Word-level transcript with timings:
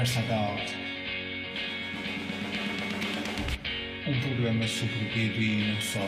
Conversa 0.00 0.22
da 0.22 0.34
Alta. 0.34 0.72
Um 4.06 4.20
programa 4.22 4.66
sobre 4.66 4.94
o 4.94 5.18
e 5.18 5.74
não 5.74 5.80
só. 5.82 6.00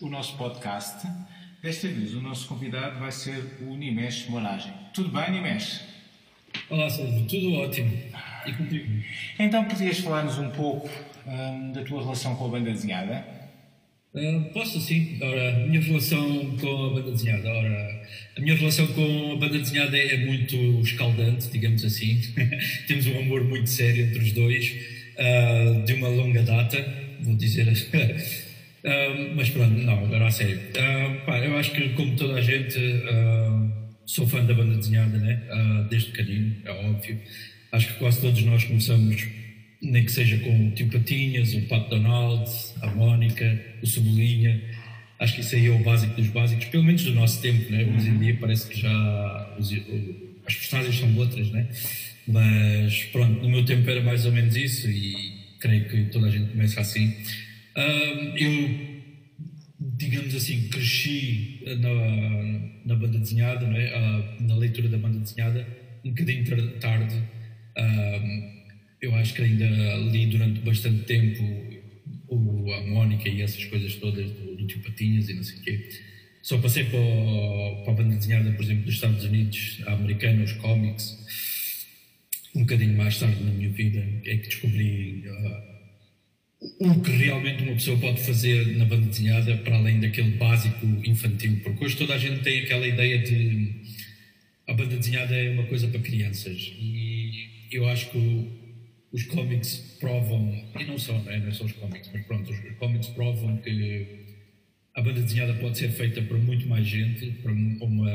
O 0.00 0.08
nosso 0.08 0.38
podcast. 0.38 1.06
Desta 1.62 1.86
vez 1.88 2.14
o 2.14 2.22
nosso 2.22 2.48
convidado 2.48 2.98
vai 2.98 3.12
ser 3.12 3.58
o 3.60 3.76
Nimesh 3.76 4.26
Moragem. 4.30 4.72
Tudo 4.94 5.10
bem, 5.10 5.32
Nimesh? 5.32 5.89
Olá, 6.70 6.88
Sérgio, 6.88 7.24
tudo 7.24 7.54
ótimo. 7.54 7.90
E 8.46 8.52
contigo? 8.52 9.02
Então 9.40 9.64
podias 9.64 9.98
falar-nos 9.98 10.38
um 10.38 10.50
pouco 10.50 10.88
hum, 11.26 11.72
da 11.72 11.82
tua 11.82 12.00
relação 12.00 12.36
com 12.36 12.44
a 12.44 12.48
banda 12.48 12.70
desenhada? 12.70 13.24
Ah, 14.14 14.50
posso 14.54 14.80
sim. 14.80 15.18
Ora, 15.20 15.56
a 15.56 15.66
minha 15.66 15.80
relação 15.80 16.56
com 16.60 16.86
a 16.86 16.90
banda 16.90 17.10
desenhada. 17.10 17.48
Ora, 17.48 18.02
a 18.36 18.40
minha 18.40 18.54
relação 18.54 18.86
com 18.86 19.32
a 19.32 19.36
banda 19.36 19.58
desenhada 19.58 19.98
é 19.98 20.16
muito 20.18 20.54
escaldante, 20.80 21.48
digamos 21.50 21.84
assim. 21.84 22.20
Temos 22.86 23.04
um 23.08 23.18
amor 23.18 23.42
muito 23.42 23.68
sério 23.68 24.06
entre 24.06 24.20
os 24.20 24.30
dois, 24.30 24.72
ah, 25.18 25.82
de 25.84 25.92
uma 25.94 26.06
longa 26.06 26.42
data, 26.44 26.78
vou 27.20 27.34
dizer 27.34 27.68
assim. 27.68 27.88
Ah, 28.82 29.34
mas 29.36 29.50
pronto, 29.50 29.74
não, 29.74 30.06
agora 30.06 30.26
a 30.26 30.30
sério. 30.30 30.58
Ah, 30.78 31.22
pá, 31.26 31.38
eu 31.40 31.54
acho 31.58 31.70
que, 31.72 31.90
como 31.90 32.16
toda 32.16 32.36
a 32.36 32.40
gente, 32.40 32.78
sou 34.14 34.26
fã 34.26 34.44
da 34.44 34.54
banda 34.54 34.76
desenhada, 34.76 35.18
né? 35.18 35.42
Ah, 35.50 35.86
desde 35.90 36.10
pequenino, 36.10 36.56
é 36.64 36.70
óbvio. 36.70 37.18
Acho 37.72 37.88
que 37.88 37.94
quase 37.98 38.20
todos 38.20 38.42
nós 38.42 38.64
começamos, 38.64 39.26
nem 39.80 40.04
que 40.04 40.10
seja 40.12 40.38
com 40.38 40.68
o 40.68 40.70
Tio 40.72 40.88
Patinhas, 40.88 41.54
o 41.54 41.62
Pato 41.62 41.90
Donald, 41.90 42.50
a 42.82 42.88
Mónica, 42.88 43.60
o 43.82 43.86
Cebolinha. 43.86 44.60
Acho 45.18 45.34
que 45.34 45.40
isso 45.42 45.54
aí 45.54 45.66
é 45.66 45.70
o 45.70 45.78
básico 45.84 46.14
dos 46.14 46.28
básicos, 46.28 46.64
pelo 46.66 46.82
menos 46.84 47.04
do 47.04 47.12
nosso 47.14 47.40
tempo, 47.40 47.70
né? 47.70 47.84
Hoje 47.96 48.08
em 48.08 48.18
dia 48.18 48.36
parece 48.40 48.68
que 48.68 48.80
já 48.80 49.56
os- 49.58 49.72
as 50.46 50.54
personagens 50.54 50.96
são 50.98 51.16
outras, 51.16 51.50
né? 51.50 51.68
Mas 52.26 53.04
pronto, 53.12 53.42
no 53.42 53.48
meu 53.50 53.64
tempo 53.64 53.88
era 53.88 54.00
mais 54.02 54.24
ou 54.26 54.32
menos 54.32 54.56
isso 54.56 54.88
e 54.90 55.14
creio 55.60 55.88
que 55.88 56.04
toda 56.06 56.26
a 56.26 56.30
gente 56.30 56.50
começa 56.50 56.80
assim. 56.80 57.14
Ah, 57.76 58.32
eu 58.36 58.89
digamos 59.80 60.34
assim, 60.34 60.68
cresci 60.68 61.62
na, 61.78 61.94
na 62.84 62.94
banda 62.96 63.18
desenhada, 63.18 63.66
não 63.66 63.76
é? 63.76 63.88
Ah, 63.94 64.36
na 64.40 64.56
leitura 64.56 64.88
da 64.88 64.98
banda 64.98 65.18
desenhada, 65.20 65.66
um 66.04 66.10
bocadinho 66.10 66.44
tar- 66.44 66.78
tarde. 66.80 67.16
Eu 69.00 69.14
acho 69.14 69.32
que 69.34 69.40
ainda 69.42 69.66
li 70.12 70.26
durante 70.26 70.60
bastante 70.60 71.04
tempo 71.04 71.42
o, 72.28 72.70
a 72.74 72.86
Mónica 72.86 73.28
e 73.28 73.40
essas 73.40 73.64
coisas 73.64 73.94
todas 73.96 74.30
do, 74.30 74.56
do 74.56 74.66
Tio 74.66 74.80
Patinhas 74.82 75.28
e 75.30 75.34
não 75.34 75.42
sei 75.42 75.58
o 75.58 75.62
quê. 75.62 75.88
Só 76.42 76.58
passei 76.58 76.84
para, 76.84 76.98
o- 77.00 77.82
para 77.84 77.92
a 77.94 77.96
banda 77.96 78.16
desenhada, 78.16 78.52
por 78.52 78.62
exemplo, 78.62 78.84
dos 78.84 78.94
Estados 78.94 79.24
Unidos, 79.24 79.80
a 79.86 79.92
americana, 79.94 80.42
os 80.44 80.52
cómics. 80.52 81.18
Um 82.54 82.60
bocadinho 82.60 82.96
mais 82.96 83.18
tarde 83.18 83.42
na 83.42 83.52
minha 83.52 83.70
vida 83.70 84.00
é 84.26 84.36
que 84.36 84.48
descobri 84.48 85.24
ah, 85.26 85.79
o 86.60 87.00
que 87.00 87.10
realmente 87.10 87.62
uma 87.62 87.72
pessoa 87.72 87.98
pode 87.98 88.20
fazer 88.20 88.76
na 88.76 88.84
banda 88.84 89.06
desenhada 89.06 89.56
para 89.58 89.76
além 89.76 89.98
daquele 89.98 90.32
básico 90.32 90.86
infantil, 91.04 91.60
porque 91.62 91.84
hoje 91.84 91.96
toda 91.96 92.14
a 92.14 92.18
gente 92.18 92.42
tem 92.42 92.60
aquela 92.60 92.86
ideia 92.86 93.18
de 93.18 93.80
a 94.66 94.74
banda 94.74 94.96
desenhada 94.96 95.34
é 95.34 95.50
uma 95.50 95.64
coisa 95.64 95.88
para 95.88 96.00
crianças. 96.00 96.72
E 96.78 97.48
eu 97.72 97.88
acho 97.88 98.10
que 98.10 98.48
os 99.10 99.24
cómics 99.24 99.96
provam, 99.98 100.54
e 100.78 100.84
não 100.84 100.98
só, 100.98 101.12
não 101.18 101.32
é, 101.32 101.38
não 101.38 101.48
é 101.48 101.52
só 101.52 101.64
os 101.64 101.72
cómics, 101.72 102.10
mas 102.12 102.24
pronto, 102.26 102.52
os 102.52 102.76
cómics 102.78 103.08
provam 103.08 103.56
que 103.58 104.26
a 104.94 105.00
banda 105.00 105.22
desenhada 105.22 105.54
pode 105.54 105.78
ser 105.78 105.90
feita 105.90 106.22
para 106.22 106.38
muito 106.38 106.68
mais 106.68 106.86
gente, 106.86 107.26
para 107.42 107.52
uma 107.52 108.10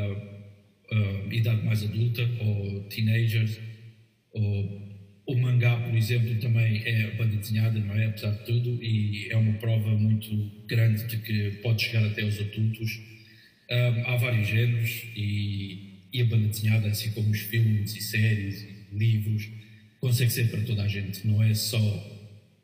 ah, 0.92 1.34
idade 1.34 1.66
mais 1.66 1.84
adulta, 1.84 2.22
ou 2.40 2.84
teenagers, 2.84 3.60
ou 4.32 4.85
o 5.28 5.36
mangá, 5.36 5.78
por 5.78 5.96
exemplo, 5.96 6.36
também 6.40 6.84
é 6.86 7.12
banda 7.12 7.36
desenhada, 7.38 7.80
não 7.80 7.96
é? 7.96 8.06
Apesar 8.06 8.32
de 8.32 8.46
tudo, 8.46 8.84
e 8.84 9.28
é 9.30 9.38
uma 9.38 9.54
prova 9.54 9.90
muito 9.90 10.30
grande 10.68 11.04
de 11.08 11.18
que 11.18 11.52
pode 11.64 11.84
chegar 11.84 12.06
até 12.06 12.22
aos 12.22 12.40
adultos. 12.40 13.02
Ahm, 13.70 14.04
há 14.06 14.16
vários 14.18 14.48
géneros 14.48 15.04
e, 15.16 16.10
e 16.14 16.22
a 16.22 16.26
banda 16.26 16.48
desenhada, 16.48 16.88
assim 16.88 17.12
como 17.12 17.32
os 17.32 17.40
filmes 17.40 17.96
e 17.96 18.02
séries 18.02 18.64
e 18.64 18.96
livros, 18.96 19.50
consegue 20.00 20.32
ser 20.32 20.50
para 20.50 20.62
toda 20.62 20.84
a 20.84 20.88
gente, 20.88 21.26
não 21.26 21.42
é 21.42 21.54
só 21.56 21.80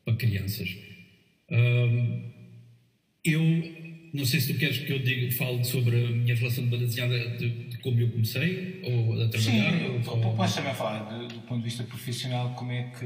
para 0.06 0.16
crianças. 0.16 0.70
Ahm, 1.50 2.32
eu 3.26 3.42
não 4.14 4.26
sei 4.26 4.40
se 4.40 4.54
tu 4.54 4.60
queres 4.60 4.80
que 4.80 4.92
eu 4.92 5.00
diga, 5.00 5.32
fale 5.32 5.64
sobre 5.64 5.96
a 5.96 6.10
minha 6.10 6.36
relação 6.36 6.64
de 6.64 6.70
banda 6.70 6.86
desenhada, 6.86 7.18
de, 7.38 7.50
de 7.50 7.71
como 7.82 8.00
eu 8.00 8.10
comecei, 8.12 8.82
ou 8.84 9.14
a 9.22 9.28
trabalhar. 9.30 9.80
Sim, 9.80 9.86
ou, 10.08 10.20
p- 10.22 10.36
podes 10.38 10.56
também 10.56 10.74
falar 10.74 11.18
de- 11.28 11.34
do 11.34 11.42
ponto 11.42 11.58
de 11.60 11.66
vista 11.66 11.84
profissional 11.84 12.54
como 12.56 12.72
é 12.72 12.84
que 12.98 13.06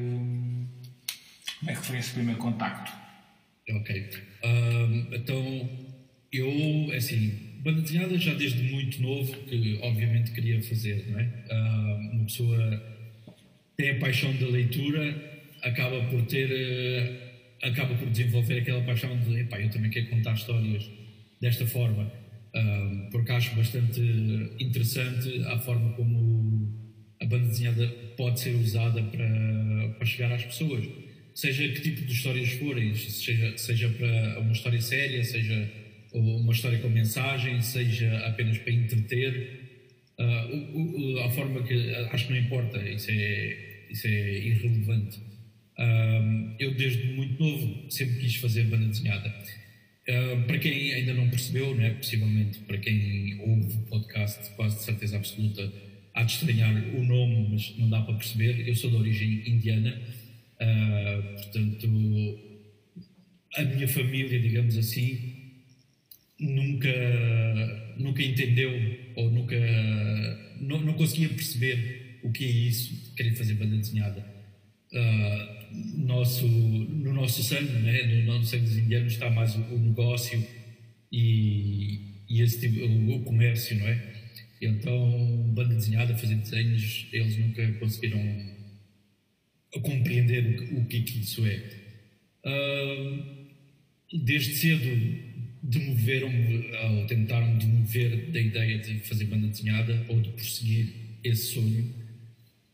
como 1.60 1.72
é 1.72 1.74
que 1.76 1.82
foi 1.86 1.98
esse 1.98 2.14
primeiro 2.14 2.40
contacto. 2.40 2.92
Ok. 3.70 4.10
Então, 5.14 5.70
eu, 6.32 6.50
é 6.92 6.98
assim, 6.98 7.32
banda 7.64 7.82
desenhada 7.82 8.18
já 8.18 8.34
desde 8.34 8.62
muito 8.64 9.02
novo, 9.02 9.34
que 9.44 9.80
obviamente 9.82 10.32
queria 10.32 10.62
fazer, 10.62 11.08
não 11.10 11.20
é? 11.20 11.46
Uma 12.14 12.26
pessoa 12.26 12.96
tem 13.78 13.90
a 13.92 14.00
paixão 14.00 14.34
da 14.36 14.48
leitura, 14.48 15.42
acaba 15.64 16.02
por 16.06 16.22
ter, 16.28 16.50
eh, 16.52 17.68
acaba 17.68 17.96
por 17.96 18.10
desenvolver 18.10 18.60
aquela 18.60 18.82
paixão 18.84 19.18
de, 19.20 19.40
epá, 19.40 19.60
eu 19.60 19.70
também 19.70 19.90
quero 19.90 20.08
contar 20.10 20.34
histórias 20.34 20.90
desta 21.42 21.66
forma, 21.66 22.12
Porque 23.12 23.32
acho 23.32 23.56
bastante 23.56 24.00
interessante 24.60 25.42
a 25.46 25.58
forma 25.60 25.92
como 25.94 26.74
a 27.22 27.26
banda 27.26 27.48
desenhada 27.48 27.88
pode 28.18 28.40
ser 28.40 28.56
usada 28.56 29.02
para, 29.04 29.90
para 29.98 30.06
chegar 30.06 30.32
às 30.34 30.44
pessoas. 30.44 30.86
Seja 31.34 31.68
que 31.70 31.82
tipo 31.82 32.06
de 32.06 32.14
histórias 32.14 32.50
forem, 32.52 32.94
seja, 32.96 33.58
seja 33.58 33.90
para 33.90 34.40
uma 34.40 34.54
história 34.54 34.80
séria, 34.82 35.24
seja 35.24 35.70
uma 36.14 36.52
história 36.54 36.80
com 36.80 36.88
mensagem, 36.90 37.62
seja 37.62 38.18
apenas 38.28 38.58
para 38.60 38.72
entreter. 38.72 39.62
O- 40.18 41.20
a 41.26 41.30
forma 41.30 41.62
que. 41.64 41.74
Acho 42.12 42.28
que 42.28 42.34
não 42.34 42.40
importa, 42.40 42.78
isso 42.90 43.08
é, 43.12 43.88
isso 43.92 44.08
é 44.08 44.38
irrelevante. 44.48 45.20
Ah, 45.78 46.56
eu, 46.60 46.74
desde 46.76 47.04
muito 47.14 47.42
novo, 47.44 47.92
sempre 47.92 48.20
quis 48.20 48.36
fazer 48.38 48.64
banda 48.66 48.88
desenhada. 48.88 49.34
Ah, 50.08 50.44
para 50.46 50.60
quem 50.60 50.94
ainda 50.94 51.14
não 51.14 51.30
percebeu, 51.30 51.74
né, 51.76 51.92
possivelmente 51.92 52.60
para 52.60 52.78
quem 52.78 53.40
ouve 53.40 53.74
o 53.76 53.86
podcast, 53.88 54.52
quase 54.56 54.78
de 54.78 54.84
certeza 54.84 55.18
absoluta, 55.18 55.72
há 56.14 56.24
de 56.24 56.32
estranhar 56.34 56.74
o 56.96 57.04
nome, 57.04 57.50
mas 57.52 57.76
não 57.78 57.90
dá 57.90 58.02
para 58.02 58.14
perceber. 58.14 58.68
Eu 58.68 58.76
sou 58.76 58.90
de 58.92 58.98
origem 58.98 59.44
indiana, 59.48 60.00
ah, 60.60 61.22
portanto, 61.36 61.88
a 63.56 63.64
minha 63.64 63.88
família, 63.88 64.40
digamos 64.40 64.78
assim, 64.78 65.36
nunca, 66.40 67.96
nunca 67.98 68.22
entendeu 68.22 68.72
ou 69.16 69.32
nunca 69.32 69.56
não, 70.62 70.82
não 70.82 70.94
conseguia 70.94 71.30
perceber 71.30 72.20
o 72.24 72.32
que 72.32 72.46
é 72.46 72.50
isso 72.50 73.14
querer 73.16 73.36
fazer 73.36 73.56
banda 73.56 73.78
desenhada. 73.78 74.26
Ah, 74.94 75.55
nosso, 75.72 76.48
no 76.48 77.14
nosso 77.14 77.44
sangue, 77.44 77.72
né? 77.80 78.24
no 78.24 78.34
nosso 78.34 78.50
sangue 78.52 78.66
dos 78.66 78.78
indianos 78.78 79.14
está 79.14 79.30
mais 79.30 79.56
o, 79.56 79.62
o 79.62 79.80
negócio 79.80 80.46
e, 81.12 82.24
e 82.30 82.42
esse 82.42 82.60
tipo, 82.60 82.86
o, 82.86 83.16
o 83.18 83.24
comércio, 83.24 83.78
não 83.78 83.88
é? 83.88 84.16
Então, 84.62 85.52
banda 85.54 85.76
desenhada, 85.76 86.18
fazer 86.18 86.36
desenhos, 86.36 87.08
eles 87.12 87.38
nunca 87.38 87.72
conseguiram 87.74 88.20
compreender 89.82 90.72
o, 90.74 90.80
o 90.80 90.86
que 90.86 91.02
que 91.02 91.20
isso 91.20 91.46
é. 91.46 91.62
Ah, 92.46 93.46
desde 94.14 94.54
cedo 94.56 95.36
demoveram-me, 95.64 97.08
tentaram 97.08 97.58
demover 97.58 98.32
da 98.32 98.40
ideia 98.40 98.78
de 98.80 99.00
fazer 99.00 99.26
banda 99.26 99.48
desenhada 99.48 100.06
ou 100.10 100.22
de 100.22 100.30
prosseguir 100.30 100.94
esse 101.24 101.54
sonho, 101.54 101.94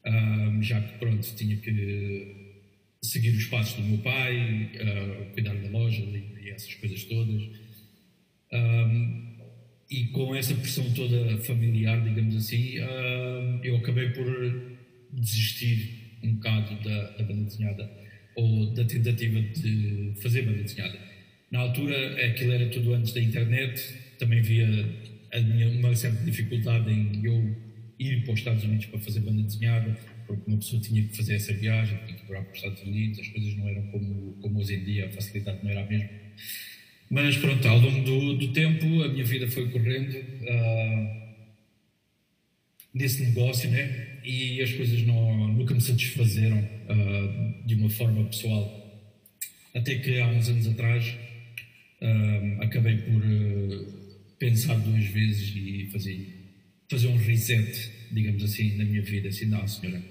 Ah, 0.06 0.58
já 0.62 0.82
que 0.82 0.98
pronto, 1.00 1.36
tinha 1.36 1.58
que 1.58 2.41
seguir 3.04 3.32
os 3.32 3.46
passos 3.46 3.76
do 3.76 3.84
meu 3.84 3.98
pai, 4.00 4.72
ah, 4.80 5.32
cuidar 5.34 5.56
da 5.56 5.70
loja 5.70 6.02
e, 6.02 6.46
e 6.46 6.50
essas 6.50 6.74
coisas 6.76 7.04
todas. 7.06 7.50
Ah, 8.52 9.32
e 9.90 10.06
com 10.08 10.34
essa 10.36 10.56
pressão 10.56 10.90
toda 10.94 11.38
familiar, 11.40 12.02
digamos 12.04 12.36
assim, 12.36 12.78
ah, 12.80 13.60
eu 13.64 13.78
acabei 13.78 14.10
por 14.10 14.26
desistir 15.12 16.20
um 16.24 16.36
bocado 16.36 16.76
da, 16.84 17.12
da 17.12 17.24
banda 17.24 17.44
desenhada 17.44 17.92
ou 18.36 18.74
da 18.74 18.86
tentativa 18.86 19.42
de 19.42 20.14
fazer 20.22 20.44
banda 20.44 20.64
desenhada. 20.64 20.98
Na 21.52 21.60
altura, 21.60 22.26
aquilo 22.28 22.54
era 22.54 22.70
tudo 22.70 22.94
antes 22.94 23.14
da 23.14 23.22
internet, 23.22 23.84
também 24.18 24.42
via 24.42 24.68
minha, 25.40 25.70
uma 25.70 25.94
certa 25.96 26.24
dificuldade 26.24 26.90
em 26.92 27.26
eu 27.26 27.56
ir 28.00 28.24
para 28.24 28.34
os 28.34 28.40
Estados 28.40 28.64
Unidos 28.64 28.86
para 28.86 29.00
fazer 29.00 29.20
banda 29.20 29.44
desenhada, 29.44 29.98
porque 30.32 30.50
uma 30.50 30.58
pessoa 30.58 30.82
tinha 30.82 31.04
que 31.04 31.16
fazer 31.16 31.36
essa 31.36 31.54
viagem, 31.54 31.98
tinha 32.06 32.18
que 32.18 32.24
ir 32.24 32.28
para 32.28 32.42
os 32.42 32.56
Estados 32.56 32.82
Unidos, 32.84 33.20
as 33.20 33.28
coisas 33.28 33.56
não 33.58 33.68
eram 33.68 33.82
como, 33.88 34.34
como 34.42 34.60
hoje 34.60 34.76
em 34.76 34.84
dia, 34.86 35.06
a 35.08 35.10
facilidade 35.10 35.60
não 35.62 35.70
era 35.70 35.82
a 35.82 35.86
mesma. 35.86 36.10
Mas 37.10 37.38
pronto, 37.38 37.68
ao 37.68 37.78
longo 37.78 38.04
do, 38.06 38.38
do 38.38 38.54
tempo 38.54 39.04
a 39.04 39.10
minha 39.10 39.26
vida 39.26 39.46
foi 39.50 39.70
correndo 39.70 40.16
uh, 40.16 41.22
nesse 42.94 43.24
negócio, 43.24 43.70
né? 43.70 44.20
E 44.24 44.62
as 44.62 44.72
coisas 44.72 45.02
não, 45.04 45.50
nunca 45.50 45.74
me 45.74 45.82
satisfazeram 45.82 46.58
uh, 46.58 47.68
de 47.68 47.76
uma 47.76 47.90
forma 47.90 48.24
pessoal. 48.26 48.80
Até 49.76 49.96
que 49.96 50.20
há 50.20 50.28
uns 50.28 50.48
anos 50.48 50.68
atrás 50.68 51.18
uh, 52.02 52.64
acabei 52.64 52.98
por 52.98 53.22
pensar 54.40 54.76
duas 54.80 55.04
vezes 55.06 55.54
e 55.54 55.90
fazer, 55.92 56.28
fazer 56.90 57.08
um 57.08 57.18
reset, 57.18 57.92
digamos 58.10 58.44
assim, 58.44 58.78
na 58.78 58.86
minha 58.86 59.02
vida. 59.02 59.28
Assim, 59.28 59.48
não, 59.48 59.68
senhora, 59.68 60.02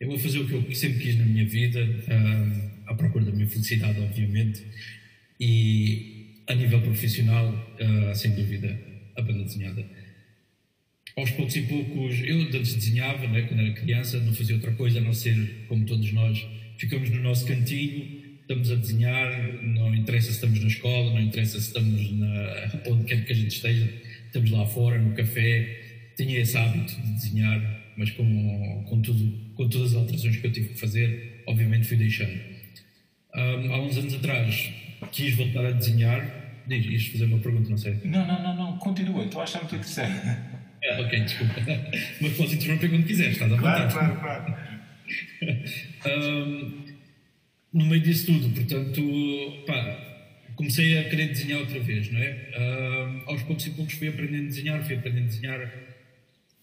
eu 0.00 0.08
vou 0.08 0.18
fazer 0.18 0.38
o 0.38 0.46
que 0.46 0.54
eu 0.54 0.74
sempre 0.74 1.00
quis 1.00 1.16
na 1.16 1.24
minha 1.24 1.44
vida, 1.44 1.86
à 2.86 2.94
procura 2.94 3.24
da 3.24 3.32
minha 3.32 3.48
felicidade, 3.48 4.00
obviamente. 4.00 4.62
E 5.40 6.42
a 6.46 6.54
nível 6.54 6.80
profissional, 6.80 7.52
uh, 7.80 8.14
sem 8.14 8.32
dúvida, 8.32 8.78
a 9.16 9.22
banda 9.22 9.44
desenhada. 9.44 9.84
Aos 11.16 11.30
poucos 11.32 11.56
e 11.56 11.62
poucos, 11.62 12.20
eu 12.22 12.40
antes 12.40 12.74
desenhava, 12.74 13.26
né, 13.26 13.42
quando 13.42 13.60
era 13.60 13.72
criança, 13.72 14.20
não 14.20 14.32
fazia 14.32 14.54
outra 14.54 14.72
coisa 14.72 14.98
a 14.98 15.02
não 15.02 15.12
ser 15.12 15.64
como 15.68 15.84
todos 15.84 16.12
nós. 16.12 16.46
Ficamos 16.78 17.10
no 17.10 17.20
nosso 17.20 17.44
cantinho, 17.44 18.38
estamos 18.40 18.70
a 18.70 18.76
desenhar, 18.76 19.62
não 19.62 19.94
interessa 19.94 20.28
se 20.28 20.34
estamos 20.34 20.60
na 20.60 20.68
escola, 20.68 21.12
não 21.12 21.20
interessa 21.20 21.60
se 21.60 21.66
estamos 21.66 22.12
na, 22.12 22.82
onde 22.86 23.04
quer 23.04 23.24
que 23.24 23.32
a 23.32 23.36
gente 23.36 23.50
esteja, 23.50 23.92
estamos 24.26 24.50
lá 24.50 24.64
fora, 24.64 24.98
no 24.98 25.12
café. 25.14 26.12
Tinha 26.16 26.38
esse 26.38 26.56
hábito 26.56 26.94
de 27.02 27.12
desenhar, 27.12 27.77
mas 27.98 28.12
com, 28.12 28.84
com, 28.88 29.02
tudo, 29.02 29.54
com 29.56 29.68
todas 29.68 29.90
as 29.90 29.96
alterações 29.96 30.36
que 30.36 30.46
eu 30.46 30.52
tive 30.52 30.68
que 30.68 30.80
fazer, 30.80 31.42
obviamente 31.46 31.88
fui 31.88 31.96
deixando. 31.96 32.40
Um, 33.34 33.72
há 33.72 33.82
uns 33.82 33.98
anos 33.98 34.14
atrás, 34.14 34.72
quis 35.10 35.34
voltar 35.34 35.66
a 35.66 35.72
desenhar. 35.72 36.62
Diz, 36.68 36.86
ias 36.86 37.06
fazer 37.06 37.24
uma 37.24 37.38
pergunta, 37.38 37.68
não 37.68 37.76
sei. 37.76 37.98
Não, 38.04 38.24
não, 38.24 38.42
não, 38.42 38.56
não. 38.56 38.78
continua, 38.78 39.24
estou 39.24 39.40
a 39.40 39.44
achar 39.44 39.58
muito 39.58 39.74
interessante. 39.74 40.14
É, 40.80 41.00
ok, 41.00 41.20
desculpa. 41.20 41.54
Mas 42.20 42.32
podes 42.34 42.52
interromper 42.52 42.88
quando 42.88 43.04
quiseres, 43.04 43.32
estás 43.32 43.52
a 43.52 43.56
vontade. 43.56 43.92
Claro, 43.92 44.20
claro, 44.20 44.46
claro. 46.00 46.20
um, 46.22 46.84
no 47.72 47.86
meio 47.86 48.00
disso 48.00 48.26
tudo, 48.26 48.48
portanto, 48.54 49.02
pá, 49.66 50.52
comecei 50.54 50.98
a 50.98 51.08
querer 51.08 51.28
desenhar 51.28 51.60
outra 51.60 51.80
vez, 51.80 52.12
não 52.12 52.20
é? 52.20 53.22
Aos 53.26 53.42
poucos 53.42 53.66
e 53.66 53.70
poucos 53.70 53.94
fui 53.94 54.06
aprendendo 54.06 54.44
a 54.44 54.48
desenhar, 54.48 54.84
fui 54.84 54.94
aprendendo 54.94 55.24
a 55.24 55.26
desenhar, 55.26 55.72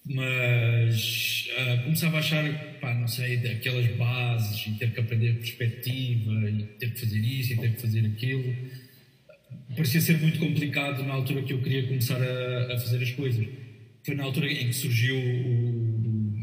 mas 0.07 1.48
uh, 1.57 1.84
começava 1.84 2.18
a 2.18 2.19
achar, 2.19 2.80
pá, 2.80 2.94
não 2.94 3.07
sei, 3.07 3.38
aquelas 3.38 3.88
bases 3.98 4.68
e 4.68 4.72
ter 4.78 4.92
que 4.92 5.00
aprender 5.00 5.34
perspectiva 5.34 6.50
e 6.50 6.63
ter 6.80 6.94
que 6.94 7.00
fazer 7.00 7.19
isso 7.19 7.54
e 7.54 7.57
ter 7.57 7.74
que 7.74 7.81
fazer 7.81 8.06
aquilo. 8.06 8.56
Parecia 9.75 10.00
ser 10.00 10.19
muito 10.19 10.38
complicado 10.40 11.04
na 11.04 11.16
altura 11.16 11.42
que 11.42 11.54
eu 11.54 11.62
queria 11.62 11.88
começar 11.88 12.22
a, 12.22 12.74
a 12.74 12.80
fazer 12.80 13.02
as 13.02 13.12
coisas. 13.12 13.48
Foi 14.06 14.13
na 14.13 14.24
altura 14.24 14.52
em 14.52 14.68
que 14.68 14.74
surgiu 14.74 15.16
o, 15.18 16.38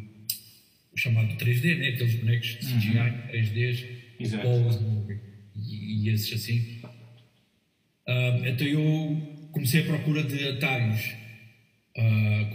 o 0.93 0.97
chamado 0.97 1.33
3D, 1.37 1.79
né? 1.79 1.89
aqueles 1.91 2.17
bonecos 2.17 2.49
de 2.49 2.67
CGI, 2.67 2.99
uhum. 2.99 3.29
3Ds, 3.33 4.03
Pose 4.43 4.79
e, 5.57 6.09
e, 6.09 6.09
esses 6.11 6.33
assim. 6.33 6.81
Uh, 8.09 8.47
então 8.47 8.67
eu 8.67 9.49
comecei 9.53 9.83
a 9.83 9.85
procura 9.85 10.23
de 10.25 10.49
atalhos 10.49 11.22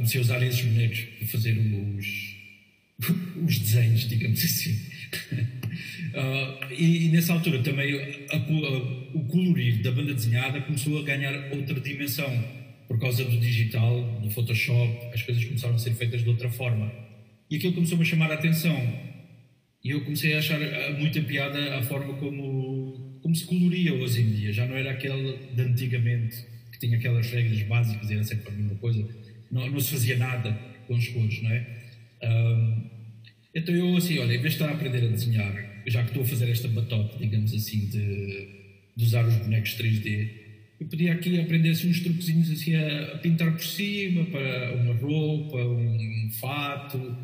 comecei 0.08 0.20
a 0.20 0.24
usar 0.24 0.44
esses 0.44 0.62
bonecos 0.62 1.00
para 1.00 1.28
fazer 1.28 1.58
os, 1.58 2.08
os 3.44 3.60
desenhos, 3.60 4.08
digamos 4.08 4.44
assim. 4.44 4.72
uh, 6.14 6.72
e, 6.74 7.08
e, 7.08 7.10
nessa 7.10 7.34
altura 7.34 7.62
também 7.62 7.94
a, 8.32 8.36
a, 8.36 8.38
o 9.14 9.26
colorir 9.26 9.82
da 9.82 9.92
banda 9.92 10.14
desenhada 10.14 10.62
começou 10.62 10.98
a 11.00 11.04
ganhar 11.04 11.52
outra 11.52 11.80
dimensão. 11.80 12.58
Por 12.88 12.98
causa 13.00 13.26
do 13.26 13.38
digital, 13.38 14.02
do 14.22 14.30
Photoshop, 14.30 15.14
as 15.14 15.22
coisas 15.22 15.44
começaram 15.44 15.76
a 15.76 15.78
ser 15.78 15.94
feitas 15.94 16.24
de 16.24 16.30
outra 16.30 16.50
forma. 16.50 16.90
E 17.50 17.58
aquilo 17.58 17.74
começou-me 17.74 18.04
a 18.04 18.06
chamar 18.06 18.32
a 18.32 18.36
atenção. 18.36 18.78
E 19.84 19.90
eu 19.90 20.06
comecei 20.06 20.34
a 20.34 20.40
achar 20.40 20.62
ah, 20.62 20.92
muita 20.98 21.22
piada 21.22 21.80
a 21.80 21.84
forma 21.84 22.14
como, 22.14 23.20
como 23.22 23.36
se 23.36 23.46
coloria 23.46 23.94
hoje 23.94 24.22
em 24.22 24.32
dia. 24.32 24.54
Já 24.54 24.66
não 24.66 24.78
era 24.78 24.92
aquele 24.92 25.38
de 25.54 25.62
antigamente, 25.62 26.38
que 26.72 26.80
tinha 26.80 26.98
aquelas 26.98 27.30
regras 27.30 27.62
básicas 27.64 28.10
e 28.10 28.14
era 28.14 28.24
sempre 28.24 28.48
a 28.48 28.52
mesma 28.54 28.76
coisa 28.76 29.06
não, 29.52 29.70
não 29.70 29.80
se 29.80 29.92
fazia 29.92 30.18
nada 30.18 30.52
com 30.88 30.96
as 30.96 31.08
cores, 31.08 31.42
não 31.42 31.52
é? 31.52 31.68
Um, 32.24 32.90
então 33.54 33.76
eu 33.76 33.96
assim, 33.96 34.20
olha, 34.20 34.36
em 34.36 34.42
vez 34.42 34.54
de 34.54 34.62
estar 34.62 34.70
a 34.70 34.74
aprender 34.74 35.06
a 35.06 35.10
desenhar, 35.10 35.82
já 35.88 36.04
que 36.04 36.10
estou 36.10 36.24
a 36.24 36.28
fazer 36.28 36.50
esta 36.50 36.68
batota, 36.68 37.18
digamos 37.18 37.54
assim, 37.54 37.88
de, 37.88 38.48
de 38.96 39.04
usar 39.04 39.26
os 39.26 39.36
bonecos 39.36 39.76
3D, 39.78 40.30
eu 40.80 40.88
podia 40.88 41.14
aqui 41.14 41.40
aprender 41.40 41.70
assim, 41.70 41.90
uns 41.90 42.02
truquezinhos 42.02 42.52
assim 42.52 42.76
a, 42.76 43.14
a, 43.14 43.18
pintar 43.18 43.52
por 43.52 43.64
cima, 43.64 44.26
para 44.26 44.76
uma 44.76 44.94
roupa, 44.94 45.58
um 45.58 46.30
fato, 46.40 47.18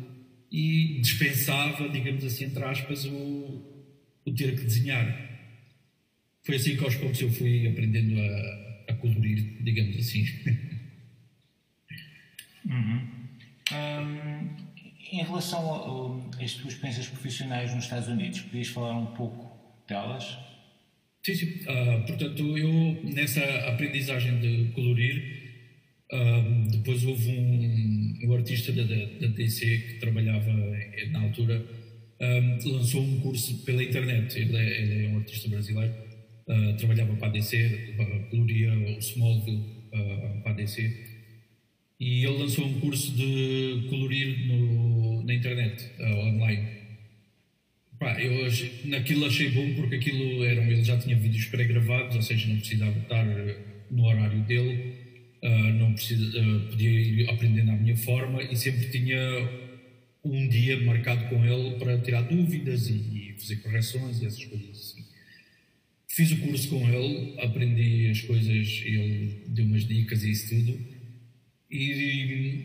e 0.50 1.00
dispensava, 1.00 1.88
digamos 1.88 2.24
assim, 2.24 2.46
entre 2.46 2.64
aspas, 2.64 3.04
o, 3.04 3.62
o 4.24 4.32
ter 4.32 4.56
que 4.56 4.64
desenhar. 4.64 5.30
Foi 6.42 6.56
assim 6.56 6.76
que 6.76 6.84
aos 6.84 6.96
poucos 6.96 7.20
eu 7.20 7.30
fui 7.30 7.66
aprendendo 7.66 8.20
a, 8.20 8.84
a 8.88 8.94
colorir, 8.94 9.62
digamos 9.62 9.96
assim. 9.98 10.26
Uhum. 12.74 13.00
Um, 13.72 14.56
em 15.12 15.22
relação 15.22 16.28
às 16.40 16.54
tuas 16.54 16.74
experiências 16.74 17.08
profissionais 17.08 17.72
nos 17.74 17.84
Estados 17.84 18.08
Unidos, 18.08 18.40
podias 18.40 18.68
falar 18.68 18.98
um 18.98 19.14
pouco 19.14 19.84
delas? 19.88 20.36
Sim, 21.24 21.34
sim. 21.34 21.46
Uh, 21.62 22.06
portanto, 22.06 22.58
eu 22.58 23.00
nessa 23.04 23.42
aprendizagem 23.68 24.40
de 24.40 24.72
colorir, 24.72 25.54
uh, 26.12 26.70
depois 26.70 27.04
houve 27.04 27.30
um, 27.30 28.18
um 28.24 28.34
artista 28.34 28.72
da, 28.72 28.82
da, 28.82 29.26
DC 29.28 29.78
que 29.78 29.94
trabalhava 30.00 30.52
na 31.10 31.20
altura, 31.20 31.64
um, 32.20 32.72
lançou 32.72 33.02
um 33.02 33.20
curso 33.20 33.64
pela 33.64 33.82
internet. 33.82 34.36
Ele 34.36 34.56
é, 34.56 34.82
ele 34.82 35.06
é 35.06 35.08
um 35.10 35.18
artista 35.18 35.48
brasileiro, 35.48 35.94
uh, 36.48 36.76
trabalhava 36.76 37.14
para 37.16 37.28
a 37.28 37.30
DC, 37.30 37.94
coloria 38.30 38.72
o 38.72 38.98
Smallville 38.98 39.74
para 40.42 40.50
a 40.50 40.54
DC 40.54 41.13
e 41.98 42.24
ele 42.24 42.38
lançou 42.38 42.66
um 42.66 42.80
curso 42.80 43.12
de 43.12 43.86
colorir 43.88 44.46
no, 44.46 45.22
na 45.24 45.34
internet, 45.34 45.90
uh, 45.98 46.18
online. 46.26 46.68
Pá, 47.98 48.20
eu 48.20 48.50
naquilo 48.86 49.26
achei 49.26 49.50
bom 49.50 49.74
porque 49.74 49.96
aquilo 49.96 50.44
eram, 50.44 50.64
ele 50.64 50.82
já 50.82 50.98
tinha 50.98 51.16
vídeos 51.16 51.46
pré-gravados, 51.46 52.16
ou 52.16 52.22
seja, 52.22 52.48
não 52.48 52.58
precisava 52.58 52.98
estar 52.98 53.24
no 53.90 54.04
horário 54.04 54.40
dele, 54.42 54.94
uh, 55.42 55.72
não 55.74 55.94
precisa, 55.94 56.40
uh, 56.40 56.60
podia 56.68 56.90
ir 56.90 57.30
aprendendo 57.30 57.70
à 57.70 57.76
minha 57.76 57.96
forma 57.96 58.42
e 58.42 58.56
sempre 58.56 58.90
tinha 58.90 59.18
um 60.24 60.48
dia 60.48 60.80
marcado 60.80 61.28
com 61.28 61.44
ele 61.44 61.76
para 61.78 61.98
tirar 61.98 62.22
dúvidas 62.22 62.88
e, 62.88 62.94
e 62.94 63.36
fazer 63.38 63.56
correções 63.56 64.20
e 64.20 64.26
essas 64.26 64.44
coisas 64.44 64.70
assim. 64.70 65.04
Fiz 66.08 66.32
o 66.32 66.38
curso 66.38 66.68
com 66.68 66.88
ele, 66.88 67.34
aprendi 67.40 68.08
as 68.08 68.20
coisas, 68.20 68.82
ele 68.84 69.42
deu 69.48 69.64
umas 69.64 69.86
dicas 69.86 70.24
e 70.24 70.30
isso 70.30 70.48
tudo 70.48 70.93
e 71.74 72.64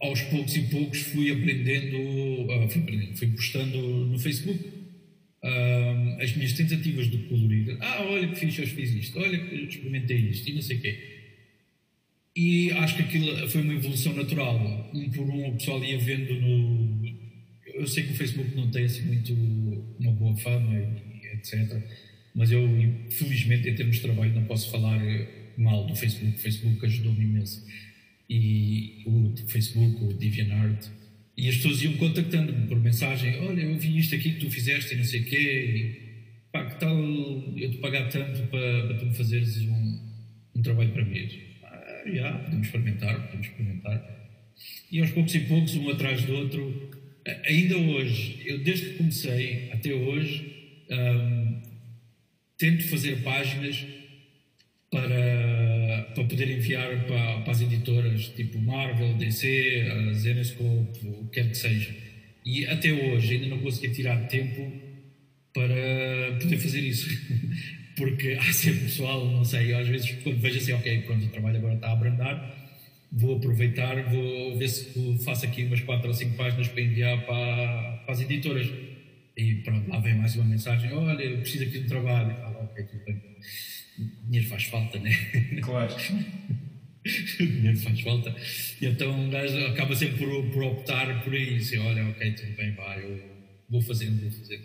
aos 0.00 0.20
poucos 0.22 0.56
e 0.56 0.62
poucos 0.62 1.00
fui 1.00 1.30
aprendendo, 1.30 1.96
uh, 1.96 2.68
fui, 2.68 2.82
aprendendo 2.82 3.16
fui 3.16 3.28
postando 3.28 3.78
no 3.78 4.18
Facebook 4.18 4.64
uh, 5.42 6.22
as 6.22 6.34
minhas 6.36 6.52
tentativas 6.52 7.10
de 7.10 7.18
colorir. 7.18 7.76
Ah, 7.80 8.02
olha 8.02 8.28
que 8.28 8.34
fiz, 8.34 8.58
hoje 8.58 8.72
fiz 8.72 8.90
isto, 8.92 9.18
olha 9.18 9.38
que 9.38 9.54
experimentei 9.54 10.16
isto 10.16 10.50
e 10.50 10.54
não 10.54 10.62
sei 10.62 10.76
o 10.76 10.80
quê. 10.80 11.18
E 12.36 12.70
acho 12.72 12.96
que 12.96 13.02
aquilo 13.02 13.48
foi 13.48 13.62
uma 13.62 13.74
evolução 13.74 14.12
natural. 14.14 14.90
Um 14.94 15.10
por 15.10 15.28
um, 15.28 15.48
o 15.48 15.52
pessoal 15.54 15.82
ia 15.84 15.98
vendo 15.98 16.34
no. 16.34 17.08
Eu 17.74 17.86
sei 17.86 18.04
que 18.04 18.12
o 18.12 18.16
Facebook 18.16 18.56
não 18.56 18.70
tem 18.70 18.84
assim 18.84 19.02
muito 19.02 19.32
uma 19.98 20.12
boa 20.12 20.36
fama, 20.36 20.72
e 20.74 21.26
etc. 21.36 21.80
Mas 22.34 22.52
eu, 22.52 22.62
felizmente, 23.10 23.68
em 23.68 23.74
termos 23.74 23.96
de 23.96 24.02
trabalho, 24.02 24.34
não 24.34 24.44
posso 24.44 24.70
falar 24.70 25.00
mal 25.56 25.84
do 25.86 25.96
Facebook. 25.96 26.36
O 26.36 26.38
Facebook 26.38 26.86
ajudou-me 26.86 27.24
imenso 27.24 27.64
e 28.28 29.02
o 29.06 29.34
Facebook, 29.48 30.04
o 30.04 30.12
DeviantArt, 30.12 30.86
e 31.36 31.48
as 31.48 31.56
pessoas 31.56 31.82
iam 31.82 31.94
contactando-me 31.94 32.66
por 32.66 32.78
mensagem: 32.80 33.38
Olha, 33.40 33.62
eu 33.62 33.78
vi 33.78 33.98
isto 33.98 34.14
aqui 34.14 34.32
que 34.32 34.40
tu 34.40 34.50
fizeste 34.50 34.94
e 34.94 34.98
não 34.98 35.04
sei 35.04 35.20
o 35.20 35.24
quê, 35.24 35.36
e 35.36 36.50
pá, 36.52 36.64
que 36.66 36.80
tal 36.80 36.98
eu 36.98 37.70
te 37.70 37.78
pagar 37.78 38.08
tanto 38.08 38.42
para, 38.48 38.86
para 38.86 38.96
tu 38.96 39.06
me 39.06 39.14
fazeres 39.14 39.56
um, 39.62 40.00
um 40.56 40.62
trabalho 40.62 40.92
para 40.92 41.04
mim? 41.04 41.28
Ah, 41.62 42.02
já, 42.12 42.32
podemos 42.38 42.66
experimentar, 42.66 43.26
podemos 43.26 43.46
experimentar. 43.46 44.18
E 44.90 45.00
aos 45.00 45.10
poucos 45.10 45.34
e 45.34 45.40
poucos, 45.40 45.74
um 45.76 45.88
atrás 45.90 46.24
do 46.24 46.34
outro, 46.34 46.90
ainda 47.46 47.76
hoje, 47.76 48.42
eu 48.44 48.58
desde 48.64 48.86
que 48.86 48.94
comecei 48.94 49.70
até 49.72 49.94
hoje, 49.94 50.84
um, 50.90 51.62
tento 52.56 52.88
fazer 52.88 53.22
páginas 53.22 53.86
para 54.90 55.77
para 56.18 56.26
poder 56.26 56.50
enviar 56.50 57.06
para, 57.06 57.40
para, 57.42 57.52
as 57.52 57.60
editoras 57.60 58.28
tipo 58.30 58.58
Marvel, 58.58 59.14
DC, 59.14 59.86
Zenescope, 60.14 61.06
o 61.06 61.24
que 61.26 61.40
quer 61.40 61.48
que 61.48 61.56
seja. 61.56 61.94
E 62.44 62.66
até 62.66 62.92
hoje 62.92 63.34
ainda 63.34 63.46
não 63.46 63.58
consegui 63.58 63.94
tirar 63.94 64.26
tempo 64.26 64.72
para 65.54 66.38
poder 66.40 66.58
fazer 66.58 66.80
isso. 66.80 67.08
Porque 67.96 68.32
há 68.32 68.52
sempre 68.52 68.84
pessoal, 68.84 69.24
não 69.30 69.44
sei, 69.44 69.72
às 69.74 69.86
vezes 69.86 70.10
quando 70.24 70.40
vejo 70.40 70.58
assim, 70.58 70.72
ok, 70.72 71.02
pronto, 71.02 71.24
o 71.24 71.28
trabalho 71.28 71.56
agora 71.58 71.74
está 71.74 71.88
a 71.88 71.92
abrandar, 71.92 72.68
vou 73.12 73.36
aproveitar, 73.36 74.02
vou 74.10 74.56
ver 74.56 74.68
se 74.68 75.18
faço 75.24 75.46
aqui 75.46 75.64
umas 75.64 75.80
4 75.80 76.08
ou 76.08 76.14
5 76.14 76.36
páginas 76.36 76.68
para 76.68 76.82
enviar 76.82 77.26
para, 77.26 78.02
para 78.04 78.12
as 78.12 78.20
editoras. 78.20 78.68
E 79.36 79.54
pronto, 79.56 79.88
lá 79.88 80.00
vem 80.00 80.16
mais 80.16 80.34
uma 80.34 80.44
mensagem: 80.44 80.92
olha, 80.92 81.22
eu 81.22 81.38
preciso 81.38 81.62
aqui 81.62 81.78
de 81.78 81.84
um 81.84 81.88
trabalho. 81.88 82.32
E 82.32 82.64
ok, 82.64 82.84
tudo 82.84 83.04
bem. 83.04 83.22
Dinheiro 84.28 84.48
faz 84.48 84.64
falta, 84.64 84.98
né? 84.98 85.10
Claro. 85.62 85.94
dinheiro 87.38 87.78
faz 87.78 88.00
falta. 88.00 88.36
E 88.80 88.86
então 88.86 89.10
um 89.10 89.30
gajo 89.30 89.56
acaba 89.66 89.96
sempre 89.96 90.18
por, 90.18 90.50
por 90.50 90.62
optar 90.64 91.22
por 91.24 91.34
isso. 91.34 91.74
E 91.74 91.78
olha, 91.78 92.06
ok, 92.08 92.32
tudo 92.32 92.56
bem, 92.56 92.72
vai, 92.72 93.02
eu 93.02 93.20
vou 93.68 93.80
fazendo, 93.80 94.20
vou 94.20 94.30
fazendo. 94.30 94.64